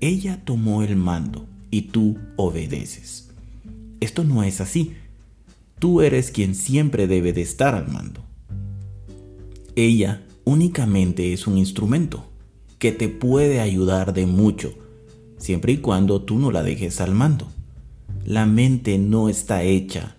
Ella 0.00 0.44
tomó 0.44 0.84
el 0.84 0.94
mando 0.94 1.48
y 1.70 1.82
tú 1.82 2.18
obedeces. 2.36 3.30
Esto 3.98 4.22
no 4.22 4.44
es 4.44 4.60
así. 4.60 4.92
Tú 5.80 6.02
eres 6.02 6.30
quien 6.30 6.54
siempre 6.54 7.08
debe 7.08 7.32
de 7.32 7.42
estar 7.42 7.74
al 7.74 7.88
mando. 7.88 8.22
Ella 9.74 10.22
únicamente 10.44 11.32
es 11.32 11.48
un 11.48 11.58
instrumento 11.58 12.30
que 12.78 12.92
te 12.92 13.08
puede 13.08 13.60
ayudar 13.60 14.12
de 14.12 14.26
mucho, 14.26 14.74
siempre 15.38 15.72
y 15.72 15.78
cuando 15.78 16.22
tú 16.22 16.38
no 16.38 16.52
la 16.52 16.62
dejes 16.62 17.00
al 17.00 17.14
mando. 17.14 17.48
La 18.24 18.46
mente 18.46 18.98
no 18.98 19.28
está 19.28 19.62
hecha 19.62 20.16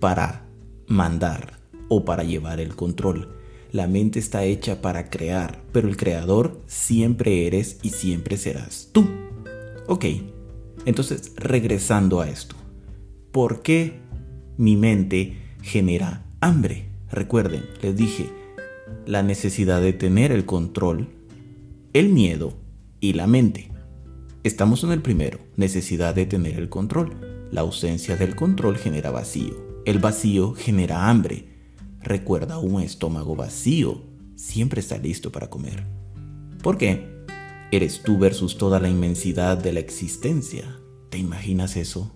para 0.00 0.46
mandar 0.86 1.58
o 1.88 2.04
para 2.04 2.24
llevar 2.24 2.60
el 2.60 2.74
control. 2.74 3.35
La 3.76 3.86
mente 3.86 4.18
está 4.18 4.42
hecha 4.44 4.80
para 4.80 5.10
crear, 5.10 5.62
pero 5.70 5.86
el 5.86 5.98
creador 5.98 6.62
siempre 6.66 7.46
eres 7.46 7.78
y 7.82 7.90
siempre 7.90 8.38
serás 8.38 8.88
tú. 8.90 9.06
Ok, 9.86 10.06
entonces 10.86 11.34
regresando 11.36 12.22
a 12.22 12.30
esto. 12.30 12.56
¿Por 13.32 13.60
qué 13.60 14.00
mi 14.56 14.78
mente 14.78 15.36
genera 15.60 16.24
hambre? 16.40 16.88
Recuerden, 17.10 17.66
les 17.82 17.94
dije, 17.94 18.30
la 19.04 19.22
necesidad 19.22 19.82
de 19.82 19.92
tener 19.92 20.32
el 20.32 20.46
control, 20.46 21.08
el 21.92 22.08
miedo 22.08 22.54
y 23.00 23.12
la 23.12 23.26
mente. 23.26 23.70
Estamos 24.42 24.84
en 24.84 24.92
el 24.92 25.02
primero, 25.02 25.38
necesidad 25.56 26.14
de 26.14 26.24
tener 26.24 26.54
el 26.58 26.70
control. 26.70 27.14
La 27.52 27.60
ausencia 27.60 28.16
del 28.16 28.36
control 28.36 28.78
genera 28.78 29.10
vacío. 29.10 29.82
El 29.84 29.98
vacío 29.98 30.54
genera 30.54 31.10
hambre. 31.10 31.55
Recuerda, 32.06 32.58
un 32.58 32.80
estómago 32.82 33.34
vacío 33.34 34.00
siempre 34.36 34.78
está 34.78 34.96
listo 34.96 35.32
para 35.32 35.50
comer. 35.50 35.84
¿Por 36.62 36.78
qué? 36.78 37.04
Eres 37.72 38.00
tú 38.04 38.16
versus 38.16 38.56
toda 38.58 38.78
la 38.78 38.88
inmensidad 38.88 39.58
de 39.58 39.72
la 39.72 39.80
existencia. 39.80 40.78
¿Te 41.10 41.18
imaginas 41.18 41.76
eso? 41.76 42.14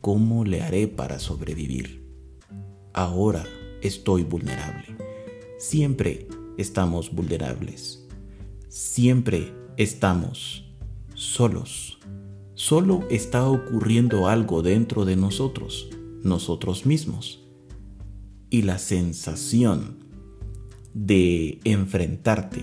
¿Cómo 0.00 0.44
le 0.44 0.62
haré 0.62 0.86
para 0.86 1.18
sobrevivir? 1.18 2.06
Ahora 2.92 3.44
estoy 3.82 4.22
vulnerable. 4.22 4.96
Siempre 5.58 6.28
estamos 6.56 7.12
vulnerables. 7.12 8.06
Siempre 8.68 9.52
estamos 9.76 10.70
solos. 11.14 11.98
Solo 12.54 13.04
está 13.10 13.48
ocurriendo 13.48 14.28
algo 14.28 14.62
dentro 14.62 15.04
de 15.04 15.16
nosotros, 15.16 15.88
nosotros 16.22 16.86
mismos. 16.86 17.47
Y 18.50 18.62
la 18.62 18.78
sensación 18.78 19.98
de 20.94 21.60
enfrentarte 21.64 22.62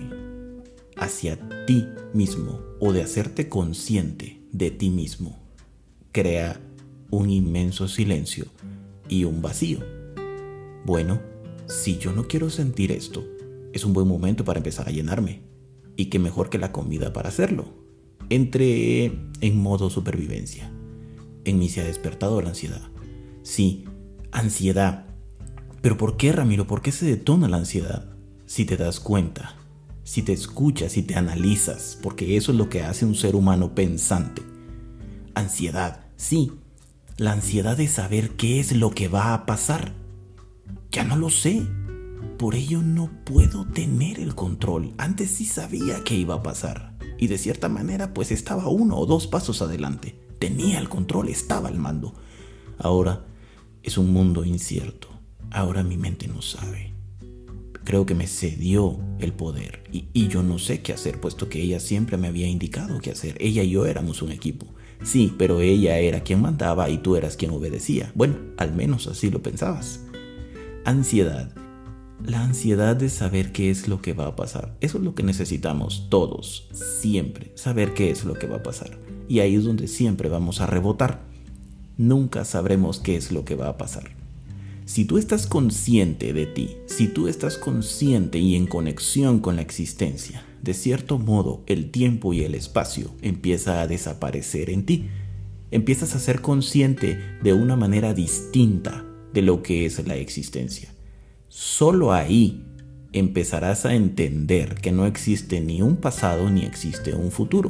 hacia 0.97 1.37
ti 1.65 1.85
mismo 2.13 2.59
o 2.79 2.93
de 2.93 3.03
hacerte 3.03 3.49
consciente 3.49 4.41
de 4.51 4.71
ti 4.71 4.89
mismo 4.89 5.39
crea 6.11 6.61
un 7.11 7.29
inmenso 7.29 7.87
silencio 7.87 8.45
y 9.09 9.25
un 9.25 9.41
vacío. 9.41 9.79
Bueno, 10.85 11.21
si 11.67 11.97
yo 11.97 12.13
no 12.13 12.27
quiero 12.27 12.49
sentir 12.49 12.91
esto, 12.91 13.23
es 13.73 13.83
un 13.83 13.93
buen 13.93 14.07
momento 14.07 14.45
para 14.45 14.59
empezar 14.59 14.87
a 14.87 14.91
llenarme. 14.91 15.41
Y 15.97 16.05
qué 16.05 16.19
mejor 16.19 16.49
que 16.49 16.57
la 16.57 16.71
comida 16.71 17.11
para 17.11 17.29
hacerlo. 17.29 17.65
Entré 18.29 19.05
en 19.41 19.57
modo 19.57 19.89
supervivencia. 19.89 20.71
En 21.43 21.59
mí 21.59 21.69
se 21.69 21.81
ha 21.81 21.85
despertado 21.85 22.41
la 22.41 22.49
ansiedad. 22.49 22.81
Sí, 23.43 23.85
ansiedad. 24.31 25.14
Pero 25.85 25.99
¿por 25.99 26.17
qué, 26.17 26.31
Ramiro? 26.31 26.65
¿Por 26.65 26.81
qué 26.81 26.91
se 26.91 27.05
detona 27.05 27.47
la 27.47 27.57
ansiedad? 27.57 28.07
Si 28.47 28.65
te 28.65 28.75
das 28.75 28.99
cuenta, 28.99 29.55
si 30.03 30.23
te 30.23 30.33
escuchas, 30.33 30.93
si 30.93 31.03
te 31.03 31.13
analizas, 31.13 31.99
porque 32.01 32.37
eso 32.37 32.51
es 32.51 32.57
lo 32.57 32.69
que 32.69 32.81
hace 32.81 33.05
un 33.05 33.13
ser 33.13 33.35
humano 33.35 33.75
pensante. 33.75 34.41
Ansiedad, 35.35 36.07
sí, 36.15 36.53
la 37.17 37.33
ansiedad 37.33 37.77
de 37.77 37.87
saber 37.87 38.31
qué 38.31 38.59
es 38.59 38.75
lo 38.75 38.89
que 38.89 39.09
va 39.09 39.35
a 39.35 39.45
pasar. 39.45 39.93
Ya 40.89 41.03
no 41.03 41.17
lo 41.17 41.29
sé. 41.29 41.61
Por 42.39 42.55
ello 42.55 42.81
no 42.81 43.11
puedo 43.23 43.65
tener 43.65 44.19
el 44.19 44.33
control. 44.33 44.95
Antes 44.97 45.29
sí 45.29 45.45
sabía 45.45 46.03
qué 46.03 46.15
iba 46.15 46.33
a 46.33 46.41
pasar. 46.41 46.97
Y 47.19 47.27
de 47.27 47.37
cierta 47.37 47.69
manera 47.69 48.11
pues 48.11 48.31
estaba 48.31 48.69
uno 48.69 48.97
o 48.97 49.05
dos 49.05 49.27
pasos 49.27 49.61
adelante. 49.61 50.19
Tenía 50.39 50.79
el 50.79 50.89
control, 50.89 51.29
estaba 51.29 51.69
al 51.69 51.77
mando. 51.77 52.15
Ahora 52.79 53.27
es 53.83 53.99
un 53.99 54.11
mundo 54.11 54.45
incierto. 54.45 55.14
Ahora 55.51 55.83
mi 55.83 55.97
mente 55.97 56.27
no 56.27 56.41
sabe. 56.41 56.93
Creo 57.83 58.05
que 58.05 58.15
me 58.15 58.27
cedió 58.27 58.99
el 59.19 59.31
poder 59.31 59.83
y, 59.91 60.27
yo 60.27 60.41
no 60.41 60.57
sé 60.57 60.81
qué 60.81 60.91
hacer, 60.91 61.21
puesto 61.21 61.49
que 61.49 61.61
ella 61.61 61.79
siempre 61.79 62.17
me 62.17 62.27
había 62.27 62.47
indicado 62.47 62.99
qué 62.99 63.11
hacer. 63.11 63.37
Ella 63.39 63.61
y 63.61 63.69
yo 63.69 63.85
éramos 63.85 64.23
un 64.23 64.31
equipo. 64.31 64.65
Sí, 65.03 65.33
pero 65.37 65.61
ella 65.61 65.99
era 65.99 66.21
quien 66.21 66.41
mandaba 66.41 66.89
y 66.89 66.97
tú 66.97 67.15
eras 67.15 67.37
quien 67.37 67.51
obedecía. 67.51 68.11
Bueno, 68.15 68.37
al 68.57 68.73
menos 68.73 69.05
así 69.07 69.29
lo 69.29 69.43
pensabas. 69.43 70.01
Ansiedad. 70.83 71.53
La 72.25 72.43
ansiedad 72.43 72.95
de 72.95 73.09
saber 73.09 73.51
qué 73.51 73.69
es 73.69 73.87
lo 73.87 74.01
que 74.01 74.13
va 74.13 74.27
a 74.27 74.35
pasar. 74.35 74.75
Eso 74.81 74.97
es 74.97 75.03
lo 75.03 75.13
que 75.13 75.21
necesitamos 75.21 76.07
todos, 76.09 76.69
siempre, 76.71 77.51
saber 77.55 77.93
qué 77.93 78.09
es 78.09 78.25
lo 78.25 78.33
que 78.33 78.47
va 78.47 78.57
a 78.57 78.63
pasar. 78.63 78.97
Y 79.27 79.39
ahí 79.39 79.55
es 79.55 79.63
donde 79.63 79.87
siempre 79.87 80.27
vamos 80.27 80.59
a 80.59 80.65
rebotar. 80.65 81.21
Nunca 81.97 82.45
sabremos 82.45 82.99
qué 82.99 83.15
es 83.15 83.31
lo 83.31 83.45
que 83.45 83.55
va 83.55 83.69
a 83.69 83.77
pasar. 83.77 84.14
Si 84.85 85.05
tú 85.05 85.17
estás 85.17 85.47
consciente 85.47 86.31
de 86.31 86.45
ti, 86.45 86.77
si 86.85 87.07
tú 87.07 87.27
estás 87.27 87.57
consciente 87.57 88.37
y 88.37 88.55
en 88.55 88.67
conexión 88.67 89.39
con 89.39 89.55
la 89.55 89.63
existencia, 89.63 90.45
de 90.61 90.75
cierto 90.75 91.17
modo 91.17 91.63
el 91.65 91.89
tiempo 91.89 92.33
y 92.33 92.43
el 92.43 92.53
espacio 92.53 93.11
empieza 93.23 93.81
a 93.81 93.87
desaparecer 93.87 94.69
en 94.69 94.85
ti. 94.85 95.09
Empiezas 95.71 96.15
a 96.15 96.19
ser 96.19 96.41
consciente 96.41 97.19
de 97.41 97.53
una 97.53 97.75
manera 97.75 98.13
distinta 98.13 99.03
de 99.33 99.41
lo 99.41 99.63
que 99.63 99.85
es 99.85 100.05
la 100.07 100.17
existencia. 100.17 100.93
Solo 101.49 102.13
ahí 102.13 102.63
empezarás 103.11 103.85
a 103.85 103.95
entender 103.95 104.75
que 104.75 104.91
no 104.91 105.07
existe 105.07 105.61
ni 105.61 105.81
un 105.81 105.97
pasado 105.97 106.49
ni 106.49 106.63
existe 106.63 107.15
un 107.15 107.31
futuro, 107.31 107.69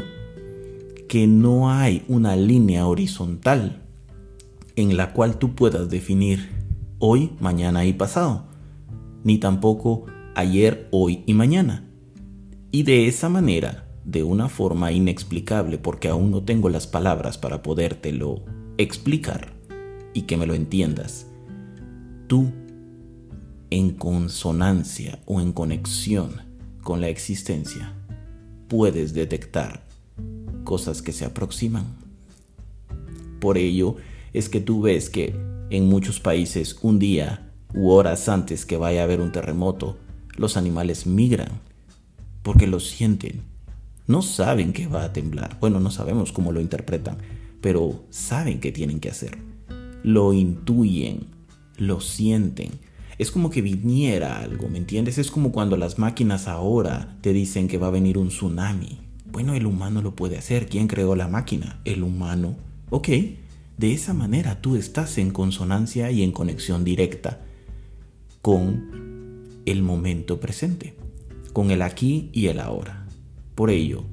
que 1.07 1.27
no 1.27 1.71
hay 1.71 2.03
una 2.09 2.35
línea 2.35 2.87
horizontal 2.87 3.83
en 4.75 4.97
la 4.97 5.13
cual 5.13 5.39
tú 5.39 5.55
puedas 5.55 5.89
definir 5.89 6.64
hoy, 6.99 7.31
mañana 7.39 7.85
y 7.85 7.93
pasado, 7.93 8.45
ni 9.23 9.37
tampoco 9.37 10.05
ayer, 10.35 10.87
hoy 10.91 11.23
y 11.25 11.33
mañana. 11.33 11.89
Y 12.71 12.83
de 12.83 13.07
esa 13.07 13.29
manera, 13.29 13.87
de 14.03 14.23
una 14.23 14.49
forma 14.49 14.91
inexplicable, 14.91 15.77
porque 15.77 16.09
aún 16.09 16.31
no 16.31 16.43
tengo 16.43 16.69
las 16.69 16.87
palabras 16.87 17.37
para 17.37 17.63
podértelo 17.63 18.43
explicar 18.77 19.53
y 20.13 20.23
que 20.23 20.37
me 20.37 20.45
lo 20.45 20.53
entiendas, 20.53 21.27
tú, 22.27 22.51
en 23.69 23.91
consonancia 23.91 25.19
o 25.25 25.41
en 25.41 25.51
conexión 25.51 26.41
con 26.83 27.01
la 27.01 27.09
existencia, 27.09 27.93
puedes 28.67 29.13
detectar 29.13 29.85
cosas 30.63 31.01
que 31.01 31.11
se 31.11 31.25
aproximan. 31.25 31.95
Por 33.39 33.57
ello 33.57 33.95
es 34.33 34.49
que 34.49 34.61
tú 34.61 34.81
ves 34.81 35.09
que 35.09 35.54
en 35.69 35.87
muchos 35.87 36.19
países 36.19 36.77
un 36.81 36.99
día 36.99 37.51
u 37.73 37.89
horas 37.89 38.29
antes 38.29 38.65
que 38.65 38.77
vaya 38.77 39.01
a 39.01 39.03
haber 39.03 39.21
un 39.21 39.31
terremoto, 39.31 39.97
los 40.37 40.57
animales 40.57 41.05
migran 41.05 41.61
porque 42.41 42.67
lo 42.67 42.79
sienten. 42.79 43.41
No 44.07 44.21
saben 44.21 44.71
que 44.71 44.87
va 44.87 45.03
a 45.03 45.13
temblar. 45.13 45.57
Bueno, 45.59 45.79
no 45.79 45.89
sabemos 45.89 46.31
cómo 46.31 46.51
lo 46.51 46.61
interpretan, 46.61 47.17
pero 47.59 48.03
saben 48.11 48.59
que 48.59 48.71
tienen 48.71 48.99
que 48.99 49.09
hacer. 49.09 49.39
Lo 50.03 50.31
intuyen, 50.33 51.25
lo 51.77 51.99
sienten. 52.01 52.69
Es 53.17 53.31
como 53.31 53.49
que 53.49 53.61
viniera 53.61 54.39
algo, 54.39 54.69
¿me 54.69 54.77
entiendes? 54.77 55.17
Es 55.17 55.31
como 55.31 55.51
cuando 55.51 55.75
las 55.75 55.97
máquinas 55.97 56.47
ahora 56.47 57.17
te 57.21 57.33
dicen 57.33 57.67
que 57.67 57.79
va 57.79 57.87
a 57.87 57.91
venir 57.91 58.17
un 58.19 58.27
tsunami. 58.27 58.99
Bueno, 59.31 59.53
el 59.55 59.65
humano 59.65 60.01
lo 60.01 60.15
puede 60.15 60.37
hacer. 60.37 60.67
¿Quién 60.67 60.87
creó 60.87 61.15
la 61.15 61.27
máquina? 61.27 61.81
El 61.83 62.03
humano. 62.03 62.55
Ok, 62.91 63.09
de 63.77 63.93
esa 63.93 64.13
manera 64.13 64.61
tú 64.61 64.75
estás 64.75 65.17
en 65.17 65.31
consonancia 65.31 66.11
y 66.11 66.23
en 66.23 66.31
conexión 66.31 66.83
directa 66.83 67.41
con 68.41 69.61
el 69.65 69.81
momento 69.81 70.39
presente 70.39 70.95
con 71.55 71.71
el 71.71 71.81
aquí 71.83 72.29
y 72.33 72.47
el 72.47 72.59
ahora. 72.59 73.07
Por 73.55 73.69
ello, 73.69 74.03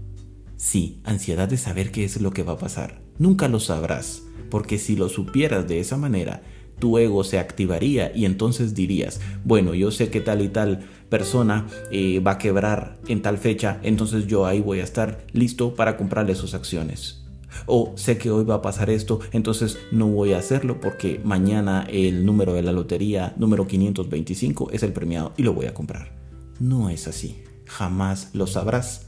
sí, 0.57 1.01
ansiedad 1.03 1.49
de 1.49 1.57
saber 1.57 1.91
qué 1.91 2.05
es 2.05 2.21
lo 2.21 2.31
que 2.31 2.45
va 2.45 2.53
a 2.53 2.59
pasar. 2.59 3.03
Nunca 3.19 3.49
lo 3.49 3.59
sabrás, 3.59 4.23
porque 4.49 4.79
si 4.79 4.95
lo 4.95 5.09
supieras 5.09 5.67
de 5.67 5.81
esa 5.81 5.97
manera, 5.97 6.45
tu 6.79 6.99
ego 6.99 7.25
se 7.25 7.41
activaría 7.41 8.13
y 8.15 8.27
entonces 8.27 8.77
dirías, 8.77 9.21
bueno, 9.45 9.75
yo 9.75 9.91
sé 9.91 10.09
que 10.09 10.21
tal 10.21 10.41
y 10.41 10.51
tal 10.51 10.85
persona 11.09 11.67
eh, 11.91 12.21
va 12.21 12.33
a 12.33 12.39
quebrar 12.39 13.01
en 13.09 13.23
tal 13.23 13.39
fecha, 13.39 13.81
entonces 13.83 14.29
yo 14.29 14.47
ahí 14.47 14.61
voy 14.61 14.79
a 14.79 14.85
estar 14.85 15.27
listo 15.33 15.75
para 15.75 15.97
comprarle 15.97 16.37
sus 16.37 16.55
acciones. 16.55 17.22
O 17.67 17.93
sé 17.97 18.19
que 18.19 18.31
hoy 18.31 18.45
va 18.45 18.57
a 18.57 18.63
pasar 18.63 18.91
esto, 18.91 19.21
entonces 19.33 19.79
no 19.91 20.09
voy 20.09 20.33
a 20.33 20.39
hacerlo 20.39 20.81
porque 20.81 21.21
mañana 21.25 21.87
el 21.89 22.25
número 22.27 22.55
de 22.55 22.63
la 22.63 22.73
lotería, 22.73 23.35
número 23.37 23.67
525, 23.67 24.71
es 24.73 24.83
el 24.83 24.93
premiado 24.93 25.33
y 25.37 25.43
lo 25.43 25.55
voy 25.55 25.67
a 25.67 25.75
comprar. 25.75 26.13
No 26.59 26.91
es 26.91 27.09
así, 27.09 27.43
jamás 27.67 28.31
lo 28.33 28.47
sabrás. 28.47 29.07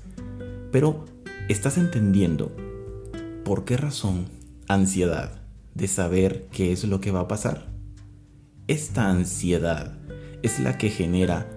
Pero 0.73 1.05
estás 1.49 1.79
entendiendo 1.79 2.53
por 3.45 3.64
qué 3.64 3.77
razón 3.77 4.27
ansiedad 4.69 5.43
de 5.75 5.88
saber 5.88 6.49
qué 6.51 6.73
es 6.73 6.85
lo 6.85 7.01
que 7.01 7.11
va 7.11 7.21
a 7.21 7.29
pasar. 7.29 7.67
Esta 8.67 9.11
ansiedad 9.11 9.99
es 10.43 10.61
la 10.61 10.79
que 10.79 10.90
genera 10.90 11.51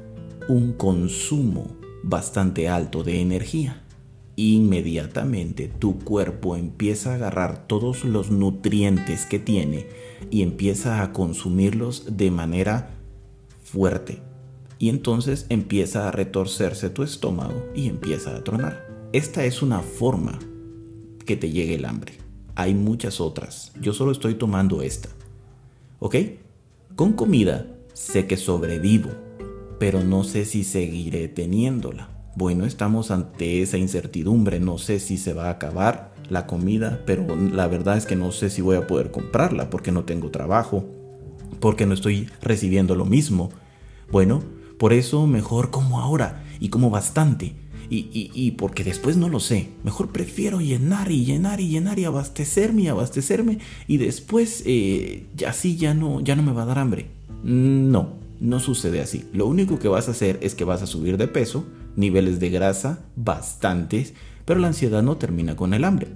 un 0.50 0.74
consumo 0.74 1.78
bastante 2.04 2.70
alto 2.70 3.04
de 3.04 3.22
energía. 3.22 3.84
Inmediatamente 4.40 5.68
tu 5.68 5.98
cuerpo 5.98 6.56
empieza 6.56 7.12
a 7.12 7.16
agarrar 7.16 7.66
todos 7.66 8.06
los 8.06 8.30
nutrientes 8.30 9.26
que 9.26 9.40
tiene 9.40 9.88
y 10.30 10.44
empieza 10.44 11.02
a 11.02 11.12
consumirlos 11.12 12.18
de 12.18 12.30
manera 12.30 12.92
fuerte 13.64 14.22
y 14.78 14.90
entonces 14.90 15.48
empieza 15.50 16.08
a 16.08 16.12
retorcerse 16.12 16.92
tu 16.92 17.02
estómago 17.02 17.66
y 17.74 17.88
empieza 17.88 18.36
a 18.36 18.44
tronar. 18.44 18.88
Esta 19.12 19.44
es 19.44 19.64
una 19.64 19.82
forma 19.82 20.38
que 21.26 21.36
te 21.36 21.50
llegue 21.50 21.74
el 21.74 21.86
hambre. 21.86 22.14
Hay 22.54 22.76
muchas 22.76 23.20
otras. 23.20 23.72
Yo 23.82 23.92
solo 23.92 24.12
estoy 24.12 24.36
tomando 24.36 24.84
esta. 24.84 25.10
¿Ok? 25.98 26.16
Con 26.96 27.14
comida 27.14 27.66
sé 27.94 28.28
que 28.28 28.38
sobrevivo, 28.38 29.10
pero 29.80 30.04
no 30.04 30.24
sé 30.24 30.46
si 30.46 30.64
seguiré 30.64 31.28
teniéndola. 31.28 32.17
Bueno, 32.38 32.68
estamos 32.68 33.10
ante 33.10 33.64
esa 33.64 33.80
incertidumbre. 33.80 34.60
No 34.60 34.78
sé 34.78 35.00
si 35.00 35.18
se 35.18 35.34
va 35.34 35.48
a 35.48 35.54
acabar 35.54 36.14
la 36.30 36.46
comida, 36.46 37.02
pero 37.08 37.36
la 37.36 37.66
verdad 37.66 37.98
es 37.98 38.06
que 38.06 38.16
no 38.16 38.32
sé 38.32 38.52
si 38.52 38.62
voy 38.62 38.78
a 38.78 38.86
poder 38.86 39.10
comprarla 39.10 39.72
porque 39.72 39.92
no 39.92 40.04
tengo 40.04 40.30
trabajo, 40.30 40.86
porque 41.60 41.88
no 41.88 41.96
estoy 41.96 42.30
recibiendo 42.44 42.94
lo 42.94 43.06
mismo. 43.06 43.50
Bueno, 44.12 44.44
por 44.78 44.94
eso 44.94 45.26
mejor 45.26 45.72
como 45.72 46.00
ahora 46.00 46.44
y 46.60 46.70
como 46.70 46.92
bastante. 46.92 47.56
Y, 47.90 48.08
y, 48.12 48.52
porque 48.52 48.84
después 48.84 49.18
no 49.18 49.30
lo 49.30 49.40
sé. 49.40 49.70
Mejor 49.84 50.10
prefiero 50.10 50.62
llenar 50.62 51.12
y 51.12 51.26
llenar 51.26 51.60
y 51.60 51.70
llenar 51.70 51.98
y 51.98 52.06
abastecerme 52.06 52.84
y 52.84 52.88
abastecerme. 52.88 53.58
Y 53.88 53.98
después 53.98 54.62
eh, 54.68 55.26
así 55.48 55.76
ya 55.76 55.96
no, 55.96 56.22
ya 56.22 56.36
no 56.36 56.44
me 56.44 56.52
va 56.52 56.64
a 56.64 56.66
dar 56.68 56.78
hambre. 56.78 57.08
No, 57.44 58.14
no 58.40 58.60
sucede 58.60 59.02
así. 59.02 59.26
Lo 59.34 59.48
único 59.48 59.80
que 59.80 59.88
vas 59.88 60.08
a 60.08 60.12
hacer 60.12 60.38
es 60.44 60.54
que 60.54 60.66
vas 60.66 60.84
a 60.84 60.86
subir 60.86 61.18
de 61.18 61.28
peso, 61.28 61.66
niveles 61.98 62.40
de 62.40 62.50
grasa 62.50 63.00
bastantes, 63.18 64.14
pero 64.46 64.62
la 64.62 64.68
ansiedad 64.68 65.04
no 65.04 65.18
termina 65.18 65.58
con 65.58 65.74
el 65.74 65.84
hambre. 65.84 66.08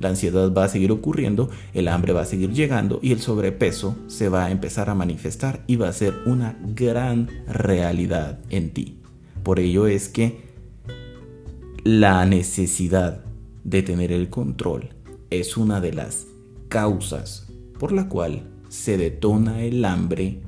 La 0.00 0.08
ansiedad 0.08 0.52
va 0.52 0.64
a 0.64 0.68
seguir 0.68 0.90
ocurriendo, 0.90 1.48
el 1.74 1.86
hambre 1.86 2.12
va 2.12 2.22
a 2.22 2.26
seguir 2.26 2.50
llegando 2.50 2.98
y 3.00 3.12
el 3.12 3.20
sobrepeso 3.20 3.96
se 4.08 4.28
va 4.28 4.46
a 4.46 4.50
empezar 4.50 4.90
a 4.90 4.96
manifestar 4.96 5.62
y 5.68 5.76
va 5.76 5.88
a 5.88 5.92
ser 5.92 6.14
una 6.26 6.58
gran 6.74 7.28
realidad 7.46 8.40
en 8.50 8.70
ti. 8.72 8.98
Por 9.44 9.60
ello 9.60 9.86
es 9.86 10.08
que 10.08 10.40
la 11.84 12.26
necesidad 12.26 13.24
de 13.62 13.82
tener 13.82 14.10
el 14.10 14.28
control 14.28 14.90
es 15.30 15.56
una 15.56 15.80
de 15.80 15.92
las 15.92 16.26
causas 16.68 17.46
por 17.78 17.92
la 17.92 18.08
cual 18.08 18.50
se 18.68 18.96
detona 18.96 19.62
el 19.62 19.84
hambre 19.84 20.40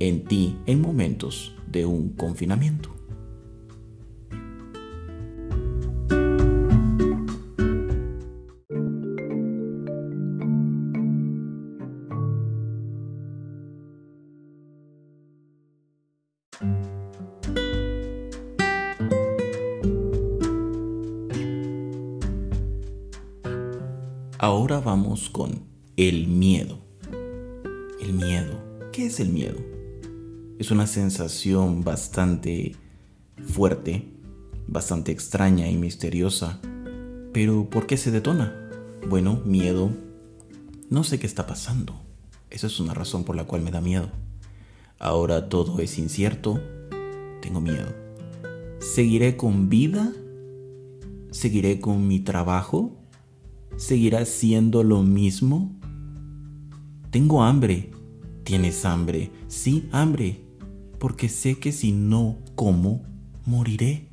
en 0.00 0.24
ti 0.24 0.56
en 0.66 0.80
momentos 0.80 1.54
de 1.70 1.86
un 1.86 2.08
confinamiento. 2.10 2.95
Es 30.66 30.72
una 30.72 30.88
sensación 30.88 31.84
bastante 31.84 32.74
fuerte, 33.40 34.04
bastante 34.66 35.12
extraña 35.12 35.70
y 35.70 35.76
misteriosa. 35.76 36.58
Pero 37.32 37.70
¿por 37.70 37.86
qué 37.86 37.96
se 37.96 38.10
detona? 38.10 38.52
Bueno, 39.08 39.40
miedo. 39.44 39.92
No 40.90 41.04
sé 41.04 41.20
qué 41.20 41.28
está 41.28 41.46
pasando. 41.46 41.94
Esa 42.50 42.66
es 42.66 42.80
una 42.80 42.94
razón 42.94 43.22
por 43.22 43.36
la 43.36 43.44
cual 43.44 43.62
me 43.62 43.70
da 43.70 43.80
miedo. 43.80 44.10
Ahora 44.98 45.48
todo 45.48 45.78
es 45.78 45.98
incierto. 45.98 46.60
Tengo 47.42 47.60
miedo. 47.60 47.94
¿Seguiré 48.80 49.36
con 49.36 49.68
vida? 49.68 50.12
¿Seguiré 51.30 51.78
con 51.78 52.08
mi 52.08 52.18
trabajo? 52.18 52.98
¿Seguirá 53.76 54.24
siendo 54.24 54.82
lo 54.82 55.04
mismo? 55.04 55.70
Tengo 57.12 57.44
hambre. 57.44 57.92
¿Tienes 58.42 58.84
hambre? 58.84 59.30
Sí, 59.46 59.88
hambre. 59.92 60.45
Porque 60.98 61.28
sé 61.28 61.58
que 61.58 61.72
si 61.72 61.92
no 61.92 62.38
como, 62.54 63.02
moriré. 63.44 64.08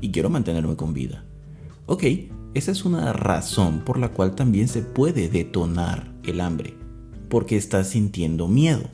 Y 0.00 0.10
quiero 0.10 0.30
mantenerme 0.30 0.76
con 0.76 0.92
vida. 0.92 1.24
Ok, 1.86 2.04
esa 2.54 2.70
es 2.70 2.84
una 2.84 3.12
razón 3.12 3.80
por 3.80 3.98
la 3.98 4.12
cual 4.12 4.34
también 4.34 4.68
se 4.68 4.82
puede 4.82 5.28
detonar 5.28 6.12
el 6.24 6.40
hambre. 6.40 6.74
Porque 7.28 7.56
estás 7.56 7.88
sintiendo 7.88 8.48
miedo. 8.48 8.88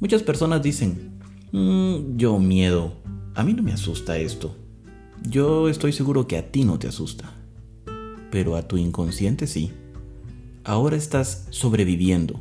Muchas 0.00 0.22
personas 0.22 0.62
dicen, 0.62 1.18
mm, 1.52 2.16
yo 2.16 2.38
miedo. 2.38 2.92
A 3.34 3.42
mí 3.42 3.54
no 3.54 3.62
me 3.62 3.72
asusta 3.72 4.18
esto. 4.18 4.54
Yo 5.28 5.68
estoy 5.68 5.92
seguro 5.92 6.26
que 6.26 6.36
a 6.36 6.50
ti 6.50 6.64
no 6.64 6.78
te 6.78 6.88
asusta 6.88 7.34
pero 8.30 8.56
a 8.56 8.62
tu 8.62 8.76
inconsciente 8.76 9.46
sí. 9.46 9.72
Ahora 10.64 10.96
estás 10.96 11.46
sobreviviendo. 11.50 12.40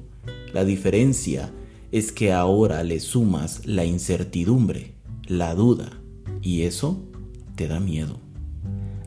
La 0.54 0.65
diferencia 0.65 1.52
es 1.91 2.12
que 2.12 2.34
ahora 2.34 2.84
le 2.84 3.00
sumas 3.00 3.65
la 3.65 3.86
incertidumbre, 3.86 4.93
la 5.28 5.56
duda, 5.56 5.91
y 6.41 6.63
eso 6.63 7.04
te 7.56 7.67
da 7.67 7.80
miedo. 7.80 8.19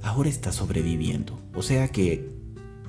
Ahora 0.03 0.29
estás 0.29 0.57
sobreviviendo. 0.57 1.39
O 1.55 1.63
sea 1.63 1.89
que 1.89 2.31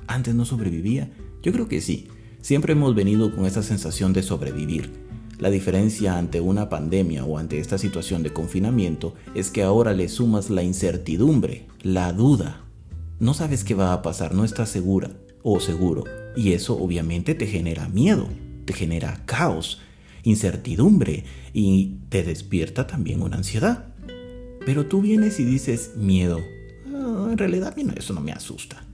antes 0.06 0.34
no 0.34 0.44
sobrevivía. 0.44 1.10
Yo 1.42 1.52
creo 1.52 1.68
que 1.68 1.80
sí. 1.80 2.08
Siempre 2.40 2.72
hemos 2.72 2.94
venido 2.94 3.34
con 3.34 3.46
esa 3.46 3.62
sensación 3.62 4.12
de 4.12 4.22
sobrevivir. 4.22 4.92
La 5.38 5.50
diferencia 5.50 6.18
ante 6.18 6.40
una 6.40 6.68
pandemia 6.68 7.24
o 7.24 7.38
ante 7.38 7.58
esta 7.58 7.78
situación 7.78 8.22
de 8.22 8.32
confinamiento 8.32 9.14
es 9.34 9.50
que 9.50 9.62
ahora 9.62 9.92
le 9.92 10.08
sumas 10.08 10.50
la 10.50 10.62
incertidumbre, 10.62 11.66
la 11.82 12.12
duda, 12.12 12.62
no 13.18 13.34
sabes 13.34 13.64
qué 13.64 13.74
va 13.74 13.92
a 13.92 14.02
pasar, 14.02 14.34
no 14.34 14.44
estás 14.44 14.68
segura 14.68 15.10
o 15.42 15.60
seguro. 15.60 16.04
Y 16.36 16.52
eso 16.52 16.76
obviamente 16.76 17.34
te 17.34 17.46
genera 17.46 17.88
miedo, 17.88 18.28
genera 18.72 19.22
caos, 19.26 19.80
incertidumbre 20.22 21.24
y 21.52 21.98
te 22.08 22.22
despierta 22.22 22.86
también 22.86 23.22
una 23.22 23.36
ansiedad. 23.36 23.94
Pero 24.64 24.86
tú 24.86 25.00
vienes 25.00 25.40
y 25.40 25.44
dices 25.44 25.92
miedo. 25.96 26.40
Ah, 26.94 27.28
en 27.30 27.38
realidad 27.38 27.76
eso 27.96 28.14
no 28.14 28.20
me 28.20 28.32
asusta. 28.32 28.84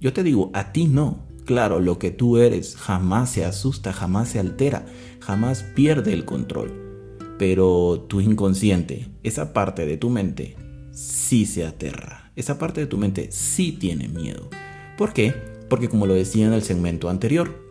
Yo 0.00 0.12
te 0.12 0.22
digo, 0.22 0.50
a 0.54 0.72
ti 0.72 0.86
no. 0.86 1.26
Claro, 1.44 1.80
lo 1.80 1.98
que 1.98 2.10
tú 2.10 2.38
eres 2.38 2.76
jamás 2.76 3.30
se 3.30 3.44
asusta, 3.44 3.92
jamás 3.92 4.28
se 4.28 4.40
altera, 4.40 4.86
jamás 5.20 5.62
pierde 5.62 6.12
el 6.12 6.24
control. 6.24 6.72
Pero 7.38 8.06
tu 8.08 8.20
inconsciente, 8.20 9.08
esa 9.22 9.52
parte 9.52 9.86
de 9.86 9.96
tu 9.96 10.10
mente, 10.10 10.56
sí 10.92 11.46
se 11.46 11.64
aterra 11.64 12.26
esa 12.36 12.58
parte 12.58 12.82
de 12.82 12.86
tu 12.86 12.98
mente 12.98 13.28
sí 13.32 13.72
tiene 13.72 14.08
miedo. 14.08 14.48
¿Por 14.96 15.12
qué? 15.12 15.34
Porque 15.68 15.88
como 15.88 16.06
lo 16.06 16.14
decía 16.14 16.46
en 16.46 16.52
el 16.52 16.62
segmento 16.62 17.08
anterior, 17.08 17.65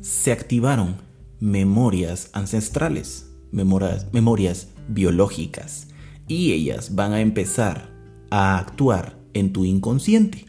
se 0.00 0.32
activaron 0.32 0.96
memorias 1.40 2.30
ancestrales, 2.32 3.30
memorias, 3.50 4.06
memorias 4.12 4.68
biológicas, 4.88 5.88
y 6.28 6.52
ellas 6.52 6.94
van 6.94 7.12
a 7.12 7.20
empezar 7.20 7.90
a 8.30 8.58
actuar 8.58 9.18
en 9.34 9.52
tu 9.52 9.64
inconsciente. 9.64 10.46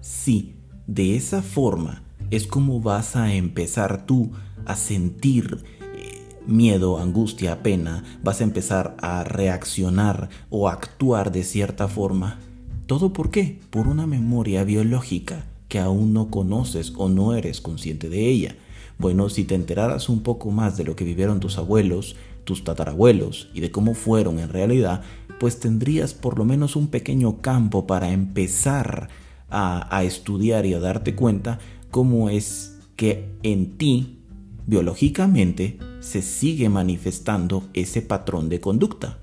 Sí, 0.00 0.56
de 0.86 1.16
esa 1.16 1.42
forma 1.42 2.02
es 2.30 2.46
como 2.46 2.80
vas 2.80 3.16
a 3.16 3.34
empezar 3.34 4.06
tú 4.06 4.30
a 4.64 4.76
sentir 4.76 5.64
miedo, 6.46 6.98
angustia, 6.98 7.62
pena, 7.62 8.04
vas 8.22 8.40
a 8.40 8.44
empezar 8.44 8.96
a 9.00 9.24
reaccionar 9.24 10.28
o 10.50 10.68
actuar 10.68 11.32
de 11.32 11.44
cierta 11.44 11.88
forma. 11.88 12.38
¿Todo 12.86 13.12
por 13.12 13.30
qué? 13.30 13.60
Por 13.70 13.88
una 13.88 14.06
memoria 14.06 14.64
biológica 14.64 15.44
que 15.68 15.78
aún 15.78 16.12
no 16.12 16.30
conoces 16.30 16.92
o 16.96 17.08
no 17.08 17.34
eres 17.34 17.60
consciente 17.60 18.08
de 18.08 18.28
ella. 18.28 18.56
Bueno, 19.02 19.28
si 19.28 19.42
te 19.42 19.56
enteraras 19.56 20.08
un 20.08 20.22
poco 20.22 20.52
más 20.52 20.76
de 20.76 20.84
lo 20.84 20.94
que 20.94 21.02
vivieron 21.02 21.40
tus 21.40 21.58
abuelos, 21.58 22.14
tus 22.44 22.62
tatarabuelos 22.62 23.48
y 23.52 23.58
de 23.58 23.72
cómo 23.72 23.94
fueron 23.94 24.38
en 24.38 24.48
realidad, 24.48 25.02
pues 25.40 25.58
tendrías 25.58 26.14
por 26.14 26.38
lo 26.38 26.44
menos 26.44 26.76
un 26.76 26.86
pequeño 26.86 27.42
campo 27.42 27.84
para 27.88 28.12
empezar 28.12 29.08
a, 29.50 30.04
estudiar 30.04 30.66
y 30.66 30.74
a 30.74 30.78
darte 30.78 31.16
cuenta 31.16 31.58
cómo 31.90 32.30
es 32.30 32.78
que 32.94 33.28
en 33.42 33.76
ti 33.76 34.20
biológicamente 34.68 35.80
se 35.98 36.22
sigue 36.22 36.68
manifestando 36.68 37.64
ese 37.74 38.02
patrón 38.02 38.48
de 38.48 38.60
conducta 38.60 39.18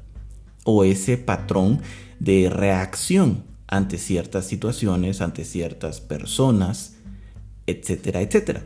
o 0.66 0.84
ese 0.84 1.16
patrón 1.16 1.80
de 2.20 2.50
reacción 2.50 3.46
ante 3.66 3.98
ciertas 3.98 4.46
situaciones, 4.46 5.22
ante 5.22 5.46
ciertas 5.46 6.02
personas, 6.02 6.98
etcétera, 7.66 8.20
etcétera. 8.22 8.66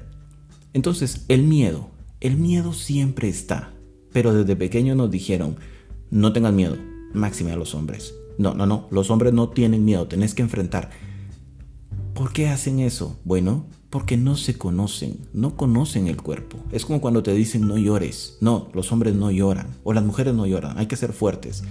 Entonces, 0.73 1.25
el 1.27 1.43
miedo, 1.43 1.89
el 2.19 2.37
miedo 2.37 2.73
siempre 2.73 3.29
está, 3.29 3.73
pero 4.11 4.33
desde 4.33 4.55
pequeño 4.55 4.95
nos 4.95 5.11
dijeron, 5.11 5.57
no 6.09 6.33
tengan 6.33 6.55
miedo, 6.55 6.77
máxime 7.13 7.51
a 7.51 7.55
los 7.55 7.75
hombres. 7.75 8.15
No, 8.37 8.53
no, 8.53 8.65
no, 8.65 8.87
los 8.91 9.11
hombres 9.11 9.33
no 9.33 9.49
tienen 9.49 9.85
miedo, 9.85 10.07
tenés 10.07 10.33
que 10.33 10.41
enfrentar. 10.41 10.89
¿Por 12.13 12.31
qué 12.31 12.47
hacen 12.47 12.79
eso? 12.79 13.19
Bueno, 13.23 13.65
porque 13.89 14.17
no 14.17 14.35
se 14.35 14.57
conocen, 14.57 15.19
no 15.33 15.55
conocen 15.55 16.07
el 16.07 16.17
cuerpo. 16.17 16.57
Es 16.71 16.85
como 16.85 17.01
cuando 17.01 17.21
te 17.21 17.33
dicen 17.33 17.67
no 17.67 17.77
llores. 17.77 18.37
No, 18.41 18.69
los 18.73 18.91
hombres 18.91 19.13
no 19.13 19.29
lloran 19.29 19.67
o 19.83 19.93
las 19.93 20.03
mujeres 20.03 20.33
no 20.33 20.47
lloran, 20.47 20.77
hay 20.77 20.87
que 20.87 20.95
ser 20.95 21.13
fuertes. 21.13 21.63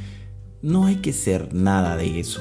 No 0.63 0.87
hay 0.87 0.97
que 0.97 1.13
ser 1.13 1.53
nada 1.53 1.97
de 1.97 2.21
eso. 2.21 2.41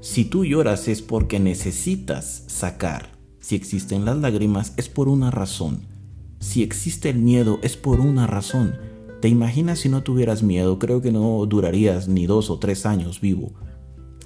Si 0.00 0.26
tú 0.26 0.44
lloras 0.44 0.88
es 0.88 1.00
porque 1.00 1.40
necesitas 1.40 2.44
sacar. 2.46 3.12
Si 3.40 3.56
existen 3.56 4.04
las 4.04 4.18
lágrimas 4.18 4.74
es 4.76 4.90
por 4.90 5.08
una 5.08 5.30
razón. 5.30 5.93
Si 6.44 6.62
existe 6.62 7.08
el 7.08 7.16
miedo 7.16 7.58
es 7.62 7.78
por 7.78 8.00
una 8.00 8.26
razón. 8.26 8.76
¿Te 9.22 9.28
imaginas 9.28 9.78
si 9.78 9.88
no 9.88 10.02
tuvieras 10.02 10.42
miedo? 10.42 10.78
Creo 10.78 11.00
que 11.00 11.10
no 11.10 11.46
durarías 11.46 12.06
ni 12.06 12.26
dos 12.26 12.50
o 12.50 12.58
tres 12.58 12.84
años 12.84 13.22
vivo 13.22 13.54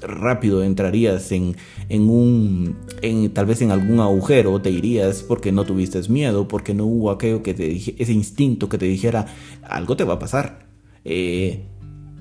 rápido 0.01 0.63
entrarías 0.63 1.33
en, 1.33 1.57
en 1.89 2.09
un, 2.09 2.77
en, 3.03 3.35
tal 3.35 3.47
vez 3.47 3.63
en 3.63 3.73
algún 3.73 3.99
agujero, 3.99 4.63
te 4.63 4.71
irías 4.71 5.25
porque 5.25 5.51
no 5.51 5.65
tuviste 5.65 6.01
miedo, 6.09 6.47
porque 6.47 6.73
no 6.73 6.87
hubo 6.87 7.11
aquello 7.11 7.43
que 7.43 7.53
te 7.53 7.65
dije, 7.65 7.97
ese 7.99 8.13
instinto 8.13 8.69
que 8.69 8.79
te 8.79 8.87
dijera, 8.87 9.27
algo 9.63 9.97
te 9.97 10.05
va 10.05 10.15
a 10.15 10.19
pasar. 10.21 10.69
Eh, 11.05 11.65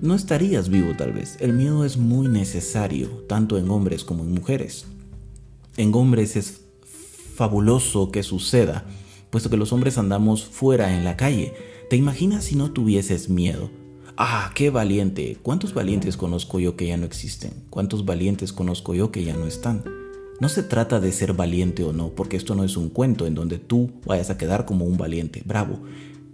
no 0.02 0.16
estarías 0.16 0.70
vivo 0.70 0.94
tal 0.98 1.14
vez. 1.14 1.38
El 1.40 1.54
miedo 1.54 1.86
es 1.86 1.98
muy 1.98 2.28
necesario, 2.28 3.10
tanto 3.30 3.60
en 3.60 3.70
hombres 3.70 4.04
como 4.04 4.24
en 4.24 4.32
mujeres. 4.32 4.88
En 5.76 5.94
hombres 5.94 6.36
es 6.36 6.62
fabuloso 7.36 8.10
que 8.10 8.24
suceda, 8.24 8.86
puesto 9.30 9.50
que 9.50 9.58
los 9.58 9.74
hombres 9.74 9.98
andamos 9.98 10.46
fuera 10.46 10.96
en 10.96 11.04
la 11.04 11.18
calle. 11.18 11.54
¿Te 11.90 11.96
imaginas 11.96 12.46
si 12.46 12.56
no 12.56 12.72
tuvieses 12.72 13.30
miedo? 13.30 13.70
Ah, 14.18 14.52
qué 14.56 14.70
valiente. 14.70 15.38
¿Cuántos 15.42 15.74
valientes 15.74 16.18
conozco 16.18 16.60
yo 16.60 16.76
que 16.76 16.88
ya 16.88 16.98
no 16.98 17.06
existen? 17.06 17.54
¿Cuántos 17.70 18.04
valientes 18.04 18.52
conozco 18.52 18.94
yo 18.96 19.12
que 19.12 19.24
ya 19.24 19.36
no 19.36 19.46
están? 19.46 19.84
No 20.40 20.50
se 20.50 20.64
trata 20.64 21.00
de 21.00 21.12
ser 21.12 21.34
valiente 21.34 21.84
o 21.84 21.94
no, 21.94 22.10
porque 22.10 22.38
esto 22.38 22.56
no 22.56 22.64
es 22.64 22.78
un 22.78 22.90
cuento 22.90 23.26
en 23.26 23.36
donde 23.36 23.58
tú 23.58 23.92
vayas 24.06 24.30
a 24.30 24.38
quedar 24.38 24.66
como 24.66 24.86
un 24.86 24.98
valiente. 24.98 25.44
Bravo. 25.46 25.82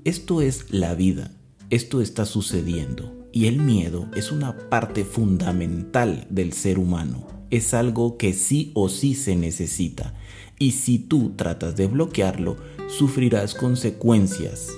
Esto 0.04 0.42
es 0.42 0.72
la 0.72 0.96
vida. 0.96 1.32
Esto 1.70 2.02
está 2.02 2.26
sucediendo. 2.26 3.28
Y 3.32 3.48
el 3.48 3.58
miedo 3.58 4.10
es 4.16 4.32
una 4.32 4.58
parte 4.70 5.06
fundamental 5.06 6.28
del 6.30 6.54
ser 6.54 6.80
humano. 6.80 7.28
Es 7.50 7.74
algo 7.74 8.18
que 8.18 8.34
sí 8.34 8.72
o 8.76 8.90
sí 8.90 9.16
se 9.16 9.36
necesita. 9.36 10.14
Y 10.60 10.72
si 10.72 11.00
tú 11.00 11.34
tratas 11.36 11.76
de 11.76 11.88
bloquearlo, 11.88 12.58
sufrirás 12.98 13.56
consecuencias 13.56 14.72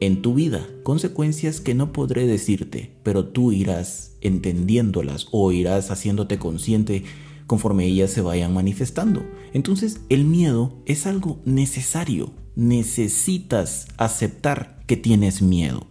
en 0.00 0.22
tu 0.22 0.34
vida, 0.34 0.66
consecuencias 0.82 1.60
que 1.60 1.74
no 1.74 1.92
podré 1.92 2.26
decirte, 2.26 2.96
pero 3.02 3.26
tú 3.26 3.52
irás 3.52 4.16
entendiéndolas 4.22 5.28
o 5.30 5.52
irás 5.52 5.90
haciéndote 5.90 6.38
consciente 6.38 7.04
conforme 7.46 7.84
ellas 7.84 8.10
se 8.10 8.22
vayan 8.22 8.54
manifestando. 8.54 9.22
Entonces 9.52 10.00
el 10.08 10.24
miedo 10.24 10.72
es 10.86 11.06
algo 11.06 11.38
necesario. 11.44 12.32
Necesitas 12.56 13.88
aceptar 13.98 14.80
que 14.86 14.96
tienes 14.96 15.42
miedo. 15.42 15.86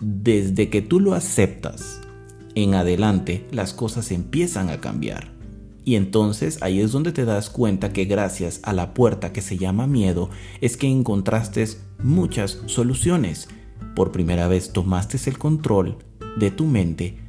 Desde 0.00 0.70
que 0.70 0.80
tú 0.80 1.00
lo 1.00 1.14
aceptas 1.14 2.00
en 2.54 2.74
adelante, 2.74 3.46
las 3.50 3.74
cosas 3.74 4.10
empiezan 4.10 4.70
a 4.70 4.80
cambiar. 4.80 5.31
Y 5.84 5.96
entonces 5.96 6.58
ahí 6.62 6.80
es 6.80 6.92
donde 6.92 7.12
te 7.12 7.24
das 7.24 7.50
cuenta 7.50 7.92
que 7.92 8.04
gracias 8.04 8.60
a 8.62 8.72
la 8.72 8.94
puerta 8.94 9.32
que 9.32 9.42
se 9.42 9.58
llama 9.58 9.86
miedo 9.86 10.30
es 10.60 10.76
que 10.76 10.88
encontraste 10.88 11.66
muchas 12.02 12.60
soluciones. 12.66 13.48
Por 13.96 14.12
primera 14.12 14.48
vez 14.48 14.72
tomaste 14.72 15.18
el 15.28 15.38
control 15.38 15.98
de 16.38 16.50
tu 16.50 16.66
mente 16.66 17.22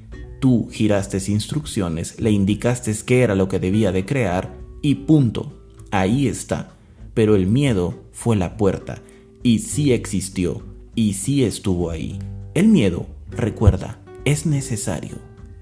Tú 0.44 0.68
giraste 0.70 1.20
instrucciones, 1.32 2.20
le 2.20 2.30
indicaste 2.30 2.94
qué 3.06 3.22
era 3.22 3.34
lo 3.34 3.48
que 3.48 3.60
debía 3.62 3.94
de 3.94 4.06
crear 4.06 4.54
y 4.82 4.96
punto. 4.96 5.54
Ahí 5.90 6.28
está. 6.28 6.76
Pero 7.14 7.38
el 7.38 7.48
miedo 7.48 8.04
fue 8.12 8.36
la 8.36 8.58
puerta 8.58 9.02
y 9.42 9.60
sí 9.60 9.94
existió 9.94 10.62
y 10.96 11.14
sí 11.14 11.46
estuvo 11.46 11.90
ahí. 11.90 12.20
El 12.56 12.68
miedo, 12.68 13.06
recuerda, 13.32 14.02
es 14.26 14.46
necesario 14.46 15.16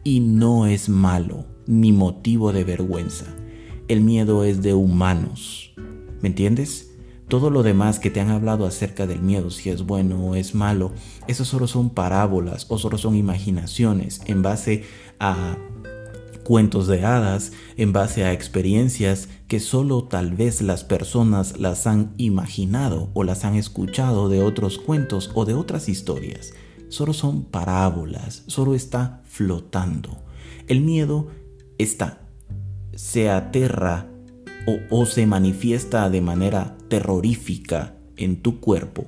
y 0.04 0.20
no 0.20 0.66
es 0.66 0.90
malo 0.90 1.46
ni 1.72 1.94
motivo 1.94 2.52
de 2.52 2.66
vergüenza. 2.66 3.26
El 3.88 4.02
miedo 4.02 4.44
es 4.44 4.62
de 4.62 4.74
humanos. 4.74 5.74
¿Me 6.22 6.28
entiendes? 6.28 6.92
Todo 7.30 7.50
lo 7.50 7.64
demás 7.64 7.98
que 7.98 8.10
te 8.10 8.20
han 8.20 8.30
hablado 8.30 8.66
acerca 8.66 9.08
del 9.08 9.22
miedo, 9.22 9.50
si 9.52 9.70
es 9.70 9.84
bueno 9.84 10.18
o 10.22 10.36
es 10.36 10.54
malo, 10.54 10.92
eso 11.30 11.46
solo 11.46 11.68
son 11.68 11.90
parábolas 11.90 12.66
o 12.68 12.78
solo 12.78 12.98
son 12.98 13.16
imaginaciones 13.16 14.22
en 14.26 14.42
base 14.42 14.84
a 15.18 15.58
cuentos 16.44 16.88
de 16.88 17.06
hadas, 17.06 17.54
en 17.78 17.94
base 17.94 18.26
a 18.26 18.34
experiencias 18.34 19.30
que 19.48 19.62
solo 19.62 20.04
tal 20.04 20.32
vez 20.32 20.62
las 20.62 20.84
personas 20.84 21.58
las 21.58 21.88
han 21.88 22.12
imaginado 22.18 23.12
o 23.14 23.24
las 23.24 23.46
han 23.46 23.56
escuchado 23.56 24.28
de 24.28 24.44
otros 24.44 24.78
cuentos 24.78 25.32
o 25.36 25.46
de 25.46 25.54
otras 25.54 25.88
historias. 25.88 26.52
Solo 26.90 27.14
son 27.14 27.46
parábolas, 27.46 28.44
solo 28.48 28.76
está 28.76 29.22
flotando. 29.24 30.22
El 30.68 30.82
miedo 30.82 31.28
está, 31.82 32.22
se 32.94 33.30
aterra 33.30 34.08
o, 34.90 35.06
se 35.06 35.26
manifiesta 35.26 36.10
de 36.10 36.22
manera 36.22 36.78
terrorífica 36.88 37.96
en 38.18 38.42
tu 38.42 38.60
cuerpo. 38.60 39.06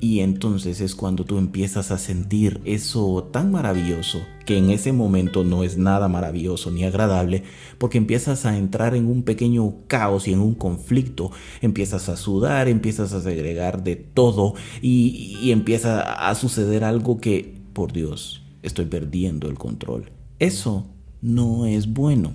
Y 0.00 0.20
entonces 0.20 0.80
es 0.80 0.94
cuando 0.94 1.24
tú 1.24 1.38
empiezas 1.38 1.90
a 1.90 1.98
sentir 1.98 2.60
eso 2.64 3.28
tan 3.32 3.50
maravilloso, 3.50 4.20
que 4.46 4.56
en 4.56 4.70
ese 4.70 4.92
momento 4.92 5.42
no 5.42 5.64
es 5.64 5.76
nada 5.76 6.06
maravilloso 6.06 6.70
ni 6.70 6.84
agradable, 6.84 7.42
porque 7.78 7.98
empiezas 7.98 8.46
a 8.46 8.56
entrar 8.56 8.94
en 8.94 9.06
un 9.06 9.24
pequeño 9.24 9.74
caos 9.88 10.28
y 10.28 10.32
en 10.32 10.38
un 10.38 10.54
conflicto, 10.54 11.32
empiezas 11.62 12.08
a 12.08 12.16
sudar, 12.16 12.68
empiezas 12.68 13.12
a 13.12 13.20
segregar 13.20 13.82
de 13.82 13.96
todo 13.96 14.54
y, 14.80 15.36
y 15.42 15.50
empieza 15.50 16.00
a 16.28 16.32
suceder 16.36 16.84
algo 16.84 17.18
que, 17.18 17.58
por 17.72 17.92
Dios, 17.92 18.44
estoy 18.62 18.84
perdiendo 18.84 19.48
el 19.48 19.58
control. 19.58 20.12
Eso 20.38 20.86
no 21.20 21.66
es 21.66 21.92
bueno, 21.92 22.32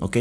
¿ok? 0.00 0.16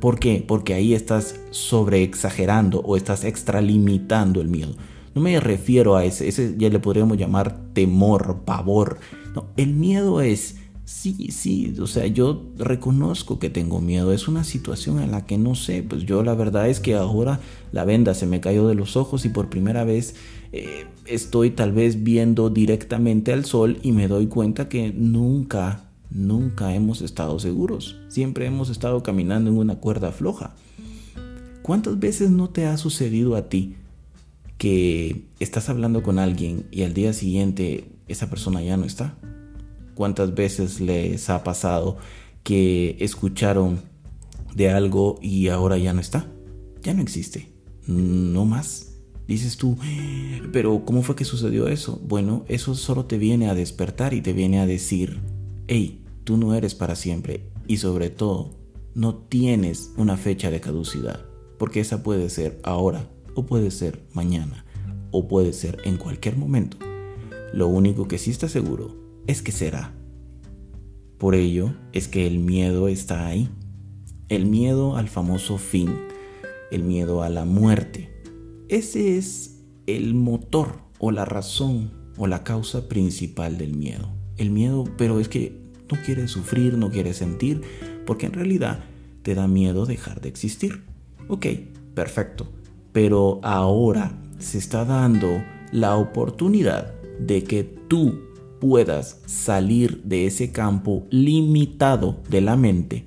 ¿Por 0.00 0.18
qué? 0.18 0.44
Porque 0.46 0.74
ahí 0.74 0.94
estás 0.94 1.40
sobreexagerando 1.50 2.80
o 2.80 2.96
estás 2.96 3.24
extralimitando 3.24 4.40
el 4.40 4.48
miedo. 4.48 4.74
No 5.14 5.22
me 5.22 5.40
refiero 5.40 5.96
a 5.96 6.04
ese, 6.04 6.28
ese 6.28 6.54
ya 6.56 6.68
le 6.68 6.78
podríamos 6.78 7.16
llamar 7.16 7.72
temor, 7.72 8.42
pavor. 8.44 8.98
No, 9.34 9.46
el 9.56 9.74
miedo 9.74 10.20
es, 10.20 10.56
sí, 10.84 11.30
sí, 11.32 11.74
o 11.80 11.88
sea, 11.88 12.06
yo 12.06 12.52
reconozco 12.56 13.40
que 13.40 13.50
tengo 13.50 13.80
miedo. 13.80 14.12
Es 14.12 14.28
una 14.28 14.44
situación 14.44 15.00
en 15.00 15.10
la 15.10 15.26
que 15.26 15.36
no 15.36 15.56
sé, 15.56 15.82
pues 15.82 16.04
yo 16.04 16.22
la 16.22 16.34
verdad 16.34 16.68
es 16.68 16.78
que 16.78 16.94
ahora 16.94 17.40
la 17.72 17.84
venda 17.84 18.14
se 18.14 18.26
me 18.26 18.40
cayó 18.40 18.68
de 18.68 18.76
los 18.76 18.96
ojos 18.96 19.24
y 19.24 19.30
por 19.30 19.48
primera 19.48 19.82
vez 19.82 20.14
eh, 20.52 20.86
estoy 21.06 21.50
tal 21.50 21.72
vez 21.72 22.04
viendo 22.04 22.50
directamente 22.50 23.32
al 23.32 23.44
sol 23.44 23.78
y 23.82 23.90
me 23.92 24.06
doy 24.06 24.28
cuenta 24.28 24.68
que 24.68 24.92
nunca 24.92 25.87
nunca 26.10 26.74
hemos 26.74 27.02
estado 27.02 27.38
seguros. 27.38 27.96
Siempre 28.08 28.46
hemos 28.46 28.70
estado 28.70 29.02
caminando 29.02 29.50
en 29.50 29.58
una 29.58 29.76
cuerda 29.76 30.12
floja. 30.12 30.54
¿Cuántas 31.62 31.98
veces 31.98 32.30
no 32.30 32.48
te 32.48 32.66
ha 32.66 32.76
sucedido 32.78 33.36
a 33.36 33.48
ti 33.48 33.76
que 34.56 35.26
estás 35.38 35.68
hablando 35.68 36.02
con 36.02 36.18
alguien 36.18 36.66
y 36.70 36.82
al 36.82 36.94
día 36.94 37.12
siguiente 37.12 37.90
esa 38.08 38.30
persona 38.30 38.62
ya 38.62 38.76
no 38.76 38.84
está? 38.84 39.16
¿Cuántas 39.94 40.34
veces 40.34 40.80
les 40.80 41.28
ha 41.28 41.44
pasado 41.44 41.98
que 42.42 42.96
escucharon 43.00 43.80
de 44.54 44.70
algo 44.70 45.18
y 45.20 45.48
ahora 45.48 45.76
ya 45.76 45.92
no 45.92 46.00
está? 46.00 46.26
Ya 46.82 46.94
no 46.94 47.02
existe. 47.02 47.52
No 47.86 48.44
más. 48.44 48.94
Dices 49.26 49.58
tú, 49.58 49.76
pero 50.52 50.86
¿cómo 50.86 51.02
fue 51.02 51.14
que 51.14 51.26
sucedió 51.26 51.68
eso? 51.68 52.00
Bueno, 52.02 52.46
eso 52.48 52.74
solo 52.74 53.04
te 53.04 53.18
viene 53.18 53.50
a 53.50 53.54
despertar 53.54 54.14
y 54.14 54.22
te 54.22 54.32
viene 54.32 54.58
a 54.58 54.66
decir, 54.66 55.20
hey, 55.70 56.02
tú 56.24 56.38
no 56.38 56.54
eres 56.54 56.74
para 56.74 56.96
siempre 56.96 57.50
y 57.66 57.76
sobre 57.76 58.08
todo, 58.08 58.56
no 58.94 59.14
tienes 59.14 59.92
una 59.98 60.16
fecha 60.16 60.50
de 60.50 60.60
caducidad, 60.60 61.26
porque 61.58 61.80
esa 61.80 62.02
puede 62.02 62.30
ser 62.30 62.58
ahora 62.64 63.10
o 63.34 63.44
puede 63.44 63.70
ser 63.70 64.02
mañana 64.14 64.64
o 65.10 65.28
puede 65.28 65.52
ser 65.52 65.78
en 65.84 65.98
cualquier 65.98 66.36
momento. 66.36 66.78
Lo 67.52 67.68
único 67.68 68.08
que 68.08 68.16
sí 68.16 68.30
está 68.30 68.48
seguro 68.48 68.96
es 69.26 69.42
que 69.42 69.52
será. 69.52 69.94
Por 71.18 71.34
ello 71.34 71.74
es 71.92 72.08
que 72.08 72.26
el 72.26 72.38
miedo 72.38 72.88
está 72.88 73.26
ahí. 73.26 73.50
El 74.28 74.46
miedo 74.46 74.96
al 74.96 75.08
famoso 75.08 75.58
fin, 75.58 75.94
el 76.70 76.82
miedo 76.82 77.22
a 77.22 77.28
la 77.28 77.44
muerte. 77.44 78.10
Ese 78.68 79.18
es 79.18 79.60
el 79.86 80.14
motor 80.14 80.80
o 80.98 81.10
la 81.10 81.24
razón 81.24 81.92
o 82.16 82.26
la 82.26 82.42
causa 82.42 82.88
principal 82.88 83.58
del 83.58 83.74
miedo 83.74 84.17
el 84.38 84.50
miedo, 84.50 84.84
pero 84.96 85.20
es 85.20 85.28
que 85.28 85.60
no 85.90 85.98
quieres 86.04 86.30
sufrir, 86.30 86.78
no 86.78 86.90
quieres 86.90 87.16
sentir, 87.16 87.62
porque 88.06 88.26
en 88.26 88.32
realidad 88.32 88.84
te 89.22 89.34
da 89.34 89.46
miedo 89.46 89.84
dejar 89.84 90.20
de 90.20 90.28
existir. 90.28 90.82
Ok, 91.28 91.46
perfecto. 91.94 92.50
Pero 92.92 93.40
ahora 93.42 94.18
se 94.38 94.58
está 94.58 94.84
dando 94.84 95.42
la 95.72 95.96
oportunidad 95.96 96.94
de 97.18 97.44
que 97.44 97.64
tú 97.64 98.20
puedas 98.60 99.20
salir 99.26 100.02
de 100.04 100.26
ese 100.26 100.52
campo 100.52 101.06
limitado 101.10 102.20
de 102.28 102.40
la 102.40 102.56
mente 102.56 103.06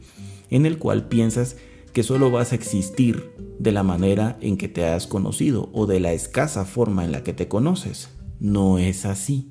en 0.49 0.65
el 0.65 0.77
cual 0.77 1.07
piensas 1.07 1.57
que 1.93 2.03
solo 2.03 2.31
vas 2.31 2.51
a 2.51 2.55
existir 2.55 3.31
de 3.59 3.71
la 3.71 3.83
manera 3.83 4.37
en 4.41 4.57
que 4.57 4.69
te 4.69 4.85
has 4.85 5.07
conocido 5.07 5.69
o 5.73 5.87
de 5.87 5.99
la 5.99 6.13
escasa 6.13 6.65
forma 6.65 7.03
en 7.03 7.11
la 7.11 7.23
que 7.23 7.33
te 7.33 7.47
conoces. 7.47 8.09
No 8.39 8.77
es 8.77 9.05
así 9.05 9.50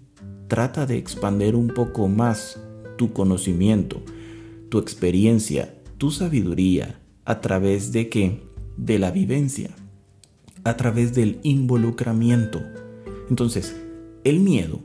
trata 0.51 0.85
de 0.85 0.99
expandir 0.99 1.55
un 1.55 1.69
poco 1.69 2.09
más 2.09 2.61
tu 2.99 3.13
conocimiento, 3.13 4.03
tu 4.69 4.79
experiencia, 4.79 5.81
tu 5.97 6.11
sabiduría, 6.11 7.01
a 7.25 7.41
través 7.41 7.93
de 7.93 8.09
qué? 8.09 8.43
De 8.77 8.99
la 8.99 9.13
vivencia, 9.13 9.71
a 10.65 10.77
través 10.77 11.15
del 11.15 11.39
involucramiento. 11.45 12.61
Entonces, 13.31 13.77
el 14.25 14.41
miedo 14.41 14.81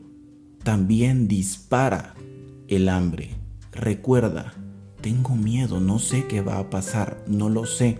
también 0.64 1.28
dispara 1.28 2.14
el 2.68 2.88
hambre. 2.88 3.32
Recuerda, 3.72 4.54
tengo 5.02 5.36
miedo, 5.36 5.80
no 5.80 5.98
sé 5.98 6.26
qué 6.28 6.42
va 6.42 6.60
a 6.60 6.70
pasar, 6.70 7.24
no 7.28 7.50
lo 7.50 7.66
sé. 7.66 7.98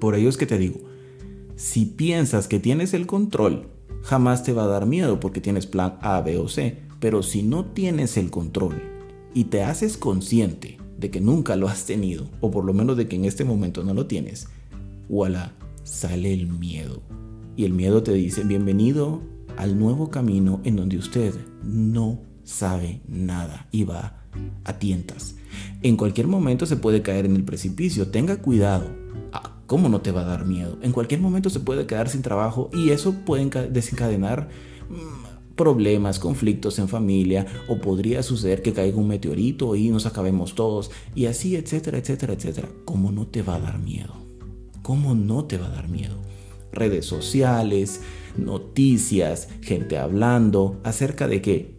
Por 0.00 0.14
ello 0.14 0.30
es 0.30 0.38
que 0.38 0.46
te 0.46 0.56
digo, 0.56 0.80
si 1.56 1.84
piensas 1.84 2.48
que 2.48 2.58
tienes 2.58 2.94
el 2.94 3.06
control, 3.06 3.73
jamás 4.04 4.44
te 4.44 4.52
va 4.52 4.64
a 4.64 4.68
dar 4.68 4.86
miedo 4.86 5.18
porque 5.18 5.40
tienes 5.40 5.66
plan 5.66 5.98
A, 6.00 6.20
B 6.20 6.38
o 6.38 6.48
C. 6.48 6.78
Pero 7.00 7.22
si 7.22 7.42
no 7.42 7.64
tienes 7.64 8.16
el 8.16 8.30
control 8.30 8.80
y 9.34 9.44
te 9.44 9.64
haces 9.64 9.96
consciente 9.96 10.78
de 10.98 11.10
que 11.10 11.20
nunca 11.20 11.56
lo 11.56 11.68
has 11.68 11.86
tenido, 11.86 12.28
o 12.40 12.50
por 12.50 12.64
lo 12.64 12.72
menos 12.72 12.96
de 12.96 13.08
que 13.08 13.16
en 13.16 13.24
este 13.24 13.44
momento 13.44 13.82
no 13.82 13.92
lo 13.92 14.06
tienes, 14.06 14.48
voilà, 15.08 15.52
sale 15.82 16.32
el 16.32 16.46
miedo. 16.46 17.02
Y 17.56 17.64
el 17.64 17.72
miedo 17.72 18.02
te 18.02 18.12
dice, 18.12 18.44
bienvenido 18.44 19.20
al 19.56 19.78
nuevo 19.78 20.10
camino 20.10 20.60
en 20.64 20.76
donde 20.76 20.98
usted 20.98 21.34
no 21.62 22.20
sabe 22.42 23.00
nada 23.08 23.68
y 23.70 23.84
va 23.84 24.23
a 24.64 24.78
tientas. 24.78 25.36
En 25.82 25.96
cualquier 25.96 26.26
momento 26.26 26.66
se 26.66 26.76
puede 26.76 27.02
caer 27.02 27.26
en 27.26 27.36
el 27.36 27.44
precipicio, 27.44 28.08
tenga 28.08 28.38
cuidado. 28.38 28.90
Ah, 29.32 29.56
¿Cómo 29.66 29.88
no 29.88 30.00
te 30.00 30.12
va 30.12 30.22
a 30.22 30.24
dar 30.24 30.46
miedo? 30.46 30.78
En 30.82 30.92
cualquier 30.92 31.20
momento 31.20 31.50
se 31.50 31.60
puede 31.60 31.86
quedar 31.86 32.08
sin 32.08 32.22
trabajo 32.22 32.70
y 32.72 32.90
eso 32.90 33.12
puede 33.24 33.68
desencadenar 33.70 34.48
mm, 34.88 35.54
problemas, 35.56 36.18
conflictos 36.18 36.78
en 36.78 36.88
familia 36.88 37.46
o 37.68 37.78
podría 37.78 38.22
suceder 38.22 38.62
que 38.62 38.72
caiga 38.72 38.96
un 38.96 39.08
meteorito 39.08 39.76
y 39.76 39.90
nos 39.90 40.06
acabemos 40.06 40.54
todos 40.54 40.90
y 41.14 41.26
así, 41.26 41.56
etcétera, 41.56 41.98
etcétera, 41.98 42.34
etcétera. 42.34 42.68
¿Cómo 42.84 43.12
no 43.12 43.26
te 43.26 43.42
va 43.42 43.56
a 43.56 43.60
dar 43.60 43.78
miedo? 43.78 44.14
¿Cómo 44.82 45.14
no 45.14 45.44
te 45.44 45.58
va 45.58 45.66
a 45.66 45.70
dar 45.70 45.88
miedo? 45.88 46.16
Redes 46.72 47.06
sociales, 47.06 48.00
noticias, 48.36 49.48
gente 49.62 49.96
hablando 49.96 50.80
acerca 50.82 51.28
de 51.28 51.40
qué? 51.40 51.74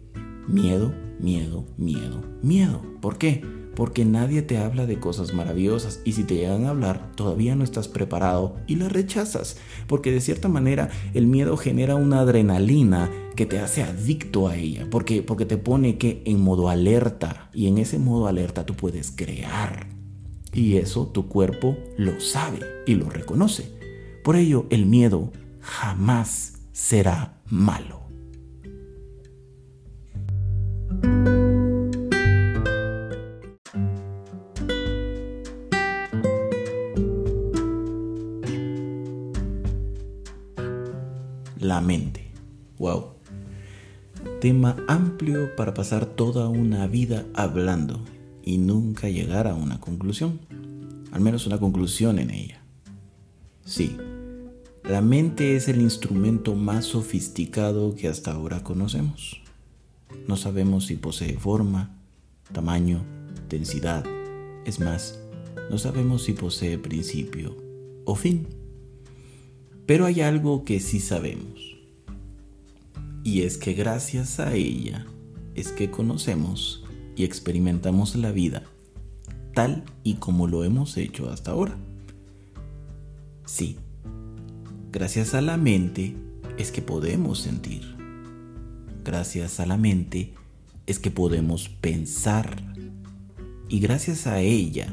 Miedo, 0.48 0.92
miedo, 1.18 1.66
miedo, 1.76 2.22
miedo. 2.42 2.82
¿Por 3.00 3.18
qué? 3.18 3.42
Porque 3.74 4.04
nadie 4.04 4.40
te 4.42 4.58
habla 4.58 4.86
de 4.86 4.98
cosas 4.98 5.34
maravillosas 5.34 6.00
y 6.04 6.12
si 6.12 6.24
te 6.24 6.36
llegan 6.36 6.64
a 6.64 6.70
hablar 6.70 7.12
todavía 7.14 7.54
no 7.56 7.64
estás 7.64 7.88
preparado 7.88 8.56
y 8.66 8.76
la 8.76 8.88
rechazas. 8.88 9.58
Porque 9.86 10.12
de 10.12 10.20
cierta 10.20 10.48
manera 10.48 10.90
el 11.12 11.26
miedo 11.26 11.56
genera 11.56 11.94
una 11.94 12.20
adrenalina 12.20 13.10
que 13.34 13.44
te 13.44 13.58
hace 13.58 13.82
adicto 13.82 14.48
a 14.48 14.56
ella. 14.56 14.86
Porque, 14.90 15.22
porque 15.22 15.44
te 15.44 15.58
pone 15.58 15.98
que 15.98 16.22
en 16.24 16.40
modo 16.40 16.70
alerta 16.70 17.50
y 17.52 17.66
en 17.66 17.78
ese 17.78 17.98
modo 17.98 18.28
alerta 18.28 18.64
tú 18.64 18.74
puedes 18.74 19.10
crear 19.10 19.96
y 20.56 20.78
eso 20.78 21.06
tu 21.06 21.28
cuerpo 21.28 21.76
lo 21.98 22.18
sabe 22.18 22.60
y 22.86 22.94
lo 22.94 23.10
reconoce. 23.10 23.70
Por 24.24 24.36
ello, 24.36 24.66
el 24.70 24.86
miedo 24.86 25.30
jamás 25.60 26.54
será 26.72 27.38
malo. 27.46 28.05
La 41.58 41.80
mente. 41.80 42.30
Wow. 42.78 43.14
Tema 44.40 44.76
amplio 44.86 45.56
para 45.56 45.74
pasar 45.74 46.06
toda 46.06 46.48
una 46.48 46.86
vida 46.86 47.24
hablando 47.34 48.00
y 48.42 48.58
nunca 48.58 49.08
llegar 49.08 49.48
a 49.48 49.54
una 49.54 49.80
conclusión, 49.80 50.40
al 51.10 51.20
menos 51.20 51.46
una 51.46 51.58
conclusión 51.58 52.18
en 52.18 52.30
ella. 52.30 52.62
Sí, 53.64 53.96
la 54.84 55.00
mente 55.00 55.56
es 55.56 55.66
el 55.66 55.80
instrumento 55.80 56.54
más 56.54 56.84
sofisticado 56.84 57.96
que 57.96 58.06
hasta 58.06 58.32
ahora 58.32 58.62
conocemos. 58.62 59.42
No 60.26 60.36
sabemos 60.36 60.86
si 60.86 60.96
posee 60.96 61.34
forma, 61.34 61.98
tamaño, 62.52 63.04
densidad, 63.48 64.04
es 64.64 64.80
más, 64.80 65.20
no 65.70 65.78
sabemos 65.78 66.24
si 66.24 66.32
posee 66.32 66.78
principio 66.78 67.56
o 68.04 68.14
fin. 68.14 68.46
Pero 69.86 70.04
hay 70.04 70.20
algo 70.20 70.64
que 70.64 70.80
sí 70.80 71.00
sabemos, 71.00 71.76
y 73.22 73.42
es 73.42 73.58
que 73.58 73.72
gracias 73.72 74.40
a 74.40 74.54
ella 74.54 75.06
es 75.54 75.72
que 75.72 75.90
conocemos 75.90 76.84
y 77.16 77.24
experimentamos 77.24 78.14
la 78.16 78.30
vida 78.30 78.62
tal 79.56 79.84
y 80.04 80.16
como 80.16 80.46
lo 80.46 80.64
hemos 80.64 80.98
hecho 80.98 81.30
hasta 81.30 81.52
ahora. 81.52 81.78
Sí, 83.46 83.78
gracias 84.92 85.32
a 85.32 85.40
la 85.40 85.56
mente 85.56 86.14
es 86.58 86.70
que 86.70 86.82
podemos 86.82 87.38
sentir. 87.38 87.95
Gracias 89.06 89.60
a 89.60 89.66
la 89.66 89.76
mente 89.76 90.34
es 90.84 90.98
que 90.98 91.12
podemos 91.12 91.68
pensar. 91.68 92.60
Y 93.68 93.78
gracias 93.78 94.26
a 94.26 94.40
ella 94.40 94.88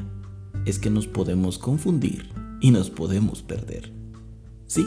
es 0.64 0.78
que 0.78 0.88
nos 0.88 1.08
podemos 1.08 1.58
confundir 1.58 2.28
y 2.60 2.70
nos 2.70 2.90
podemos 2.90 3.42
perder. 3.42 3.92
Sí, 4.68 4.86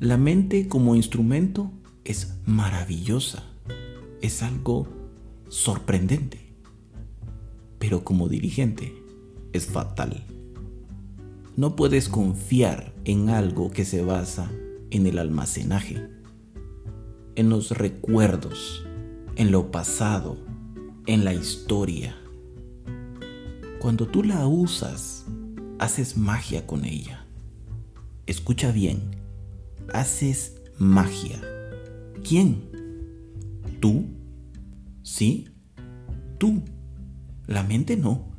la 0.00 0.16
mente 0.16 0.66
como 0.66 0.96
instrumento 0.96 1.70
es 2.04 2.34
maravillosa. 2.46 3.44
Es 4.20 4.42
algo 4.42 4.88
sorprendente, 5.48 6.40
pero 7.78 8.02
como 8.02 8.28
dirigente 8.28 8.92
es 9.52 9.66
fatal. 9.66 10.24
No 11.56 11.76
puedes 11.76 12.08
confiar 12.08 12.92
en 13.04 13.28
algo 13.28 13.70
que 13.70 13.84
se 13.84 14.02
basa 14.02 14.50
en 14.90 15.06
el 15.06 15.20
almacenaje, 15.20 16.15
en 17.36 17.50
los 17.50 17.70
recuerdos, 17.70 18.84
en 19.36 19.52
lo 19.52 19.70
pasado, 19.70 20.38
en 21.06 21.24
la 21.24 21.34
historia. 21.34 22.16
Cuando 23.78 24.08
tú 24.08 24.24
la 24.24 24.46
usas, 24.46 25.26
haces 25.78 26.16
magia 26.16 26.66
con 26.66 26.84
ella. 26.84 27.26
Escucha 28.26 28.72
bien, 28.72 29.16
haces 29.92 30.62
magia. 30.78 31.40
¿Quién? 32.26 32.62
¿Tú? 33.80 34.06
Sí, 35.02 35.48
tú. 36.38 36.62
La 37.46 37.62
mente 37.62 37.96
no. 37.96 38.32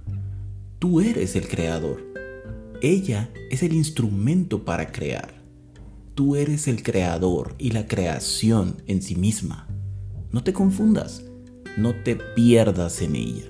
Tú 0.80 1.00
eres 1.02 1.36
el 1.36 1.48
creador. 1.48 2.04
Ella 2.82 3.32
es 3.50 3.64
el 3.64 3.74
instrumento 3.74 4.66
para 4.66 4.92
crear. 4.92 5.37
Tú 6.18 6.36
eres 6.36 6.68
el 6.68 6.82
creador 6.82 7.54
y 7.60 7.70
la 7.70 7.88
creación 7.88 8.82
en 8.88 9.04
sí 9.04 9.16
misma. 9.16 9.68
No 10.32 10.44
te 10.44 10.52
confundas, 10.52 11.24
no 11.78 11.94
te 11.94 12.16
pierdas 12.16 13.04
en 13.04 13.16
ella. 13.16 13.46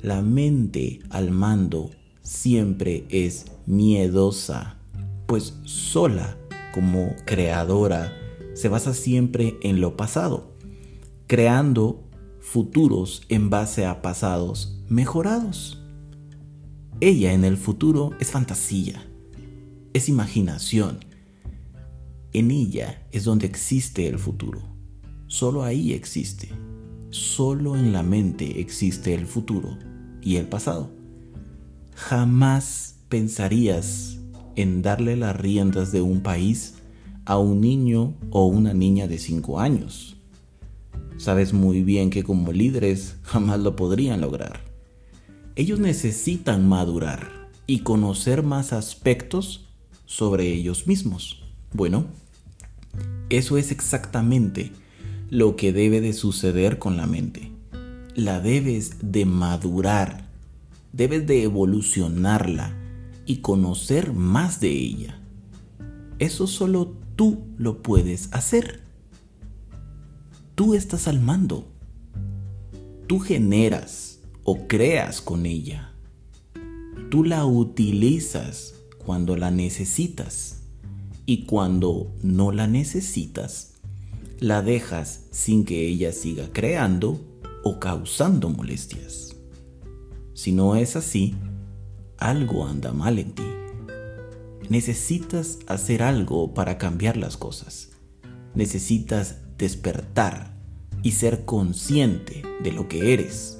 La 0.00 0.22
mente 0.22 1.00
al 1.10 1.32
mando 1.32 1.90
siempre 2.20 3.04
es 3.08 3.46
miedosa, 3.66 4.76
pues 5.26 5.54
sola 5.64 6.38
como 6.72 7.16
creadora 7.24 8.16
se 8.54 8.68
basa 8.68 8.94
siempre 8.94 9.58
en 9.60 9.80
lo 9.80 9.96
pasado, 9.96 10.52
creando 11.26 12.04
futuros 12.38 13.22
en 13.28 13.50
base 13.50 13.86
a 13.86 14.02
pasados 14.02 14.80
mejorados. 14.88 15.82
Ella 17.00 17.32
en 17.32 17.44
el 17.44 17.56
futuro 17.56 18.12
es 18.20 18.30
fantasía, 18.30 19.04
es 19.94 20.08
imaginación. 20.08 21.10
En 22.32 22.50
ella 22.50 23.06
es 23.12 23.24
donde 23.24 23.46
existe 23.46 24.06
el 24.08 24.18
futuro. 24.18 24.60
Solo 25.26 25.64
ahí 25.64 25.92
existe. 25.92 26.48
Solo 27.10 27.76
en 27.76 27.92
la 27.92 28.02
mente 28.02 28.60
existe 28.60 29.14
el 29.14 29.26
futuro 29.26 29.76
y 30.22 30.36
el 30.36 30.46
pasado. 30.46 30.90
Jamás 31.94 32.96
pensarías 33.08 34.18
en 34.56 34.82
darle 34.82 35.16
las 35.16 35.36
riendas 35.36 35.92
de 35.92 36.00
un 36.00 36.22
país 36.22 36.74
a 37.24 37.38
un 37.38 37.60
niño 37.60 38.14
o 38.30 38.46
una 38.46 38.74
niña 38.74 39.06
de 39.06 39.18
5 39.18 39.60
años 39.60 40.12
Sabes 41.22 41.52
muy 41.52 41.84
bien 41.84 42.10
que 42.10 42.24
como 42.24 42.50
líderes 42.50 43.14
jamás 43.22 43.60
lo 43.60 43.76
podrían 43.76 44.20
lograr. 44.20 44.60
Ellos 45.54 45.78
necesitan 45.78 46.68
madurar 46.68 47.48
y 47.68 47.84
conocer 47.84 48.42
más 48.42 48.72
aspectos 48.72 49.68
sobre 50.04 50.48
ellos 50.48 50.88
mismos. 50.88 51.44
Bueno, 51.72 52.06
eso 53.36 53.58
es 53.58 53.70
exactamente 53.70 54.72
lo 55.30 55.56
que 55.56 55.72
debe 55.72 56.00
de 56.00 56.12
suceder 56.12 56.78
con 56.78 56.96
la 56.96 57.06
mente. 57.06 57.52
La 58.14 58.40
debes 58.40 58.96
de 59.02 59.24
madurar, 59.24 60.28
debes 60.92 61.26
de 61.26 61.42
evolucionarla 61.42 62.74
y 63.26 63.38
conocer 63.38 64.12
más 64.12 64.60
de 64.60 64.70
ella. 64.70 65.20
Eso 66.18 66.46
solo 66.46 66.94
tú 67.16 67.44
lo 67.56 67.82
puedes 67.82 68.32
hacer 68.32 68.82
tú 70.54 70.74
estás 70.74 71.08
al 71.08 71.20
mando. 71.20 71.66
Tú 73.08 73.18
generas 73.18 74.20
o 74.44 74.68
creas 74.68 75.20
con 75.20 75.44
ella. 75.44 75.92
Tú 77.10 77.24
la 77.24 77.44
utilizas 77.44 78.74
cuando 79.04 79.36
la 79.36 79.50
necesitas 79.50 80.61
y 81.26 81.46
cuando 81.46 82.14
no 82.22 82.52
la 82.52 82.66
necesitas, 82.66 83.74
la 84.38 84.62
dejas 84.62 85.26
sin 85.30 85.64
que 85.64 85.86
ella 85.86 86.12
siga 86.12 86.48
creando 86.52 87.20
o 87.62 87.78
causando 87.78 88.48
molestias. 88.48 89.36
Si 90.34 90.52
no 90.52 90.74
es 90.74 90.96
así, 90.96 91.36
algo 92.18 92.66
anda 92.66 92.92
mal 92.92 93.18
en 93.18 93.32
ti. 93.32 93.44
Necesitas 94.68 95.58
hacer 95.66 96.02
algo 96.02 96.54
para 96.54 96.78
cambiar 96.78 97.16
las 97.16 97.36
cosas. 97.36 97.90
Necesitas 98.54 99.38
despertar 99.58 100.56
y 101.02 101.12
ser 101.12 101.44
consciente 101.44 102.42
de 102.62 102.72
lo 102.72 102.88
que 102.88 103.12
eres 103.12 103.58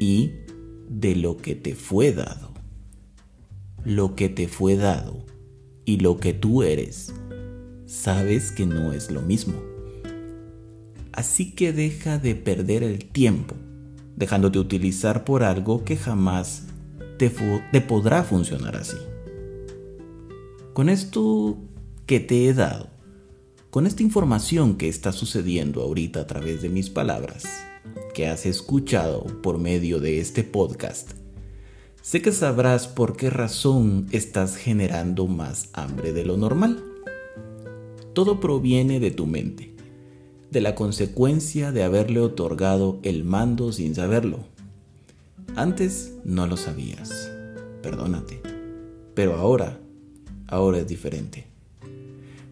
y 0.00 0.32
de 0.88 1.16
lo 1.16 1.36
que 1.36 1.54
te 1.54 1.74
fue 1.74 2.12
dado. 2.12 2.52
Lo 3.84 4.14
que 4.14 4.28
te 4.28 4.48
fue 4.48 4.76
dado 4.76 5.26
y 5.88 5.96
lo 5.96 6.18
que 6.18 6.34
tú 6.34 6.62
eres, 6.62 7.14
sabes 7.86 8.52
que 8.52 8.66
no 8.66 8.92
es 8.92 9.10
lo 9.10 9.22
mismo. 9.22 9.54
Así 11.12 11.52
que 11.52 11.72
deja 11.72 12.18
de 12.18 12.34
perder 12.34 12.82
el 12.82 13.06
tiempo 13.06 13.54
dejándote 14.14 14.58
utilizar 14.58 15.24
por 15.24 15.42
algo 15.42 15.86
que 15.86 15.96
jamás 15.96 16.64
te, 17.16 17.30
podrá 17.80 18.22
funcionar 18.22 18.76
así. 18.76 18.98
Con 20.74 20.90
esto 20.90 21.56
que 22.04 22.20
te 22.20 22.48
he 22.48 22.52
dado, 22.52 22.90
con 23.70 23.86
esta 23.86 24.02
información 24.02 24.76
que 24.76 24.90
está 24.90 25.10
sucediendo 25.12 25.80
ahorita 25.80 26.20
a 26.20 26.26
través 26.26 26.60
de 26.60 26.68
mis 26.68 26.90
palabras, 26.90 27.46
que 28.12 28.26
has 28.26 28.44
escuchado 28.44 29.24
por 29.40 29.58
medio 29.58 30.00
de 30.00 30.20
este 30.20 30.44
podcast, 30.44 31.12
sé 32.02 32.22
que 32.22 32.32
sabrás 32.32 32.88
por 32.88 33.16
qué 33.16 33.30
razón 33.30 34.06
estás 34.12 34.56
generando 34.56 35.26
más 35.26 35.70
hambre 35.72 36.12
de 36.12 36.24
lo 36.24 36.36
normal. 36.36 36.84
Todo 38.12 38.40
proviene 38.40 39.00
de 39.00 39.10
tu 39.10 39.26
mente, 39.26 39.74
de 40.50 40.60
la 40.60 40.74
consecuencia 40.74 41.72
de 41.72 41.82
haberle 41.82 42.20
otorgado 42.20 42.98
el 43.02 43.24
mando 43.24 43.72
sin 43.72 43.94
saberlo. 43.94 44.40
Antes 45.56 46.14
no 46.24 46.46
lo 46.46 46.56
sabías, 46.56 47.30
perdónate, 47.82 48.40
pero 49.14 49.36
ahora, 49.36 49.78
ahora 50.46 50.78
es 50.78 50.88
diferente. 50.88 51.46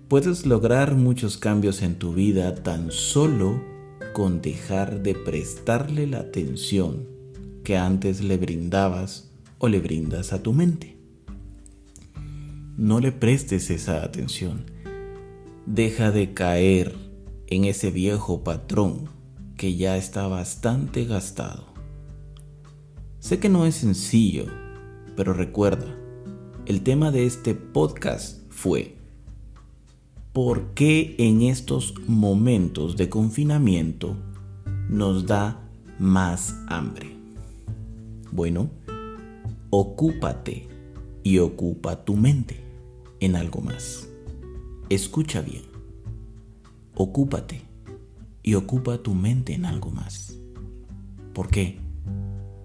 Puedes 0.09 0.47
lograr 0.47 0.94
muchos 0.94 1.36
cambios 1.36 1.82
en 1.82 1.99
tu 1.99 2.12
vida 2.14 2.55
tan 2.55 2.92
solo 2.92 3.61
con 4.12 4.40
dejar 4.40 5.03
de 5.03 5.14
prestarle 5.14 6.07
la 6.07 6.20
atención 6.20 7.07
que 7.64 7.76
antes 7.76 8.22
le 8.22 8.36
brindabas 8.36 9.25
o 9.59 9.68
le 9.68 9.80
brindas 9.80 10.32
a 10.32 10.42
tu 10.42 10.52
mente. 10.52 10.96
No 12.76 13.00
le 13.00 13.12
prestes 13.12 13.70
esa 13.70 14.04
atención. 14.04 14.64
Deja 15.66 16.11
de 16.11 16.34
caer 16.34 16.94
en 17.46 17.64
ese 17.64 17.90
viejo 17.90 18.44
patrón 18.44 19.09
que 19.57 19.76
ya 19.76 19.96
está 19.96 20.28
bastante 20.28 21.04
gastado. 21.04 21.66
Sé 23.18 23.38
que 23.38 23.48
no 23.48 23.66
es 23.66 23.76
sencillo, 23.76 24.46
pero 25.16 25.32
recuerda, 25.32 25.96
el 26.66 26.82
tema 26.82 27.11
de 27.11 27.26
este 27.26 27.54
podcast 27.54 28.42
fue 28.50 28.96
por 30.32 30.74
qué 30.74 31.14
en 31.18 31.42
estos 31.42 31.94
momentos 32.07 32.96
de 32.96 33.09
confinamiento 33.09 34.16
nos 34.90 35.26
da 35.26 35.66
más 35.98 36.54
hambre. 36.68 37.16
Bueno, 38.30 38.68
ocúpate 39.70 40.68
y 41.22 41.38
ocupa 41.38 42.04
tu 42.04 42.16
mente 42.16 42.60
en 43.20 43.36
algo 43.36 43.60
más. 43.60 44.08
Escucha 44.88 45.40
bien. 45.40 45.62
Ocúpate 46.94 47.62
y 48.42 48.54
ocupa 48.54 48.98
tu 48.98 49.14
mente 49.14 49.54
en 49.54 49.64
algo 49.64 49.90
más. 49.90 50.38
¿Por 51.34 51.48
qué? 51.48 51.80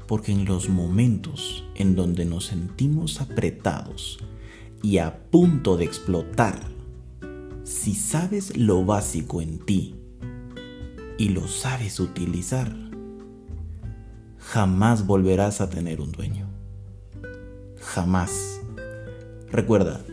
Porque 0.08 0.32
en 0.32 0.46
los 0.46 0.70
momentos 0.70 1.64
en 1.76 1.96
donde 1.96 2.26
nos 2.26 2.46
sentimos 2.46 3.20
apretados 3.20 4.20
y 4.84 5.00
a 5.00 5.30
punto 5.30 5.78
de 5.78 5.86
explotar 5.86 6.60
si 7.64 7.96
sabes 7.96 8.58
lo 8.58 8.86
básico 8.86 9.42
en 9.42 9.60
ti 9.60 9.96
y 11.18 11.30
lo 11.30 11.48
sabes 11.48 12.00
utilizar, 12.00 12.76
jamás 14.38 15.06
volverás 15.06 15.62
a 15.62 15.70
tener 15.70 16.02
un 16.02 16.12
dueño. 16.12 16.41
Jamás. 17.82 18.62
Recuerda, 19.52 20.06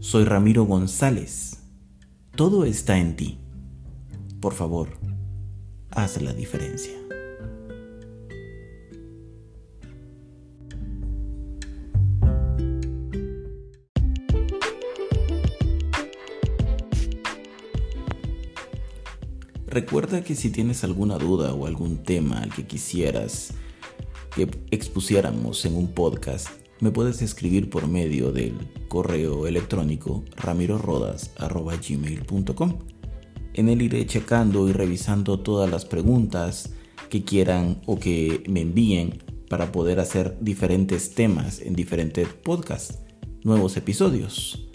soy 0.00 0.24
Ramiro 0.24 0.64
González. 0.64 1.58
Todo 2.34 2.64
está 2.64 2.98
en 2.98 3.16
ti. 3.16 3.38
Por 4.40 4.54
favor, 4.54 4.88
haz 5.90 6.20
la 6.22 6.32
diferencia. 6.32 6.92
Recuerda 19.66 20.22
que 20.22 20.34
si 20.34 20.50
tienes 20.50 20.84
alguna 20.84 21.16
duda 21.18 21.54
o 21.54 21.66
algún 21.66 22.02
tema 22.02 22.40
al 22.42 22.54
que 22.54 22.66
quisieras 22.66 23.54
que 24.34 24.48
expusiéramos 24.70 25.64
en 25.64 25.76
un 25.76 25.88
podcast, 25.88 26.61
me 26.82 26.90
puedes 26.90 27.22
escribir 27.22 27.70
por 27.70 27.86
medio 27.86 28.32
del 28.32 28.54
correo 28.88 29.46
electrónico 29.46 30.24
ramirorodas.gmail.com. 30.36 32.78
En 33.54 33.68
él 33.68 33.82
iré 33.82 34.04
checando 34.04 34.68
y 34.68 34.72
revisando 34.72 35.38
todas 35.38 35.70
las 35.70 35.84
preguntas 35.84 36.70
que 37.08 37.22
quieran 37.22 37.80
o 37.86 38.00
que 38.00 38.42
me 38.48 38.62
envíen 38.62 39.22
para 39.48 39.70
poder 39.70 40.00
hacer 40.00 40.36
diferentes 40.40 41.14
temas 41.14 41.60
en 41.60 41.74
diferentes 41.74 42.26
podcasts, 42.26 42.98
nuevos 43.44 43.76
episodios. 43.76 44.66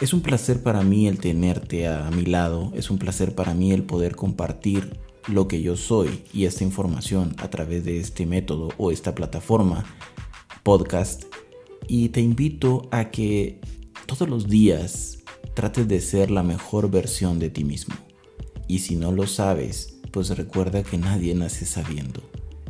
Es 0.00 0.14
un 0.14 0.22
placer 0.22 0.62
para 0.62 0.82
mí 0.82 1.08
el 1.08 1.18
tenerte 1.18 1.88
a 1.88 2.10
mi 2.10 2.24
lado, 2.24 2.72
es 2.74 2.88
un 2.88 2.96
placer 2.96 3.34
para 3.34 3.52
mí 3.52 3.70
el 3.70 3.82
poder 3.82 4.16
compartir 4.16 4.98
lo 5.28 5.46
que 5.46 5.60
yo 5.60 5.76
soy 5.76 6.22
y 6.32 6.46
esta 6.46 6.64
información 6.64 7.36
a 7.36 7.50
través 7.50 7.84
de 7.84 8.00
este 8.00 8.24
método 8.24 8.70
o 8.78 8.90
esta 8.90 9.14
plataforma 9.14 9.84
podcast 10.64 11.33
y 11.88 12.08
te 12.10 12.20
invito 12.20 12.88
a 12.90 13.10
que 13.10 13.60
todos 14.06 14.28
los 14.28 14.48
días 14.48 15.18
trates 15.54 15.86
de 15.88 16.00
ser 16.00 16.30
la 16.30 16.42
mejor 16.42 16.90
versión 16.90 17.38
de 17.38 17.50
ti 17.50 17.64
mismo. 17.64 17.94
Y 18.68 18.80
si 18.80 18.96
no 18.96 19.12
lo 19.12 19.26
sabes, 19.26 20.00
pues 20.10 20.30
recuerda 20.36 20.82
que 20.82 20.98
nadie 20.98 21.34
nace 21.34 21.66
sabiendo. 21.66 22.22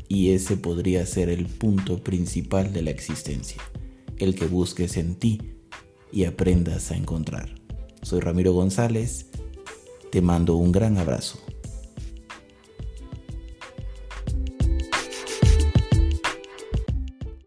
Y 0.08 0.30
ese 0.30 0.56
podría 0.56 1.04
ser 1.06 1.28
el 1.28 1.46
punto 1.46 2.02
principal 2.02 2.72
de 2.72 2.82
la 2.82 2.90
existencia, 2.90 3.62
el 4.18 4.34
que 4.34 4.46
busques 4.46 4.96
en 4.96 5.16
ti 5.16 5.40
y 6.12 6.24
aprendas 6.24 6.90
a 6.90 6.96
encontrar. 6.96 7.54
Soy 8.02 8.20
Ramiro 8.20 8.52
González, 8.52 9.26
te 10.10 10.20
mando 10.20 10.56
un 10.56 10.72
gran 10.72 10.98
abrazo. 10.98 11.43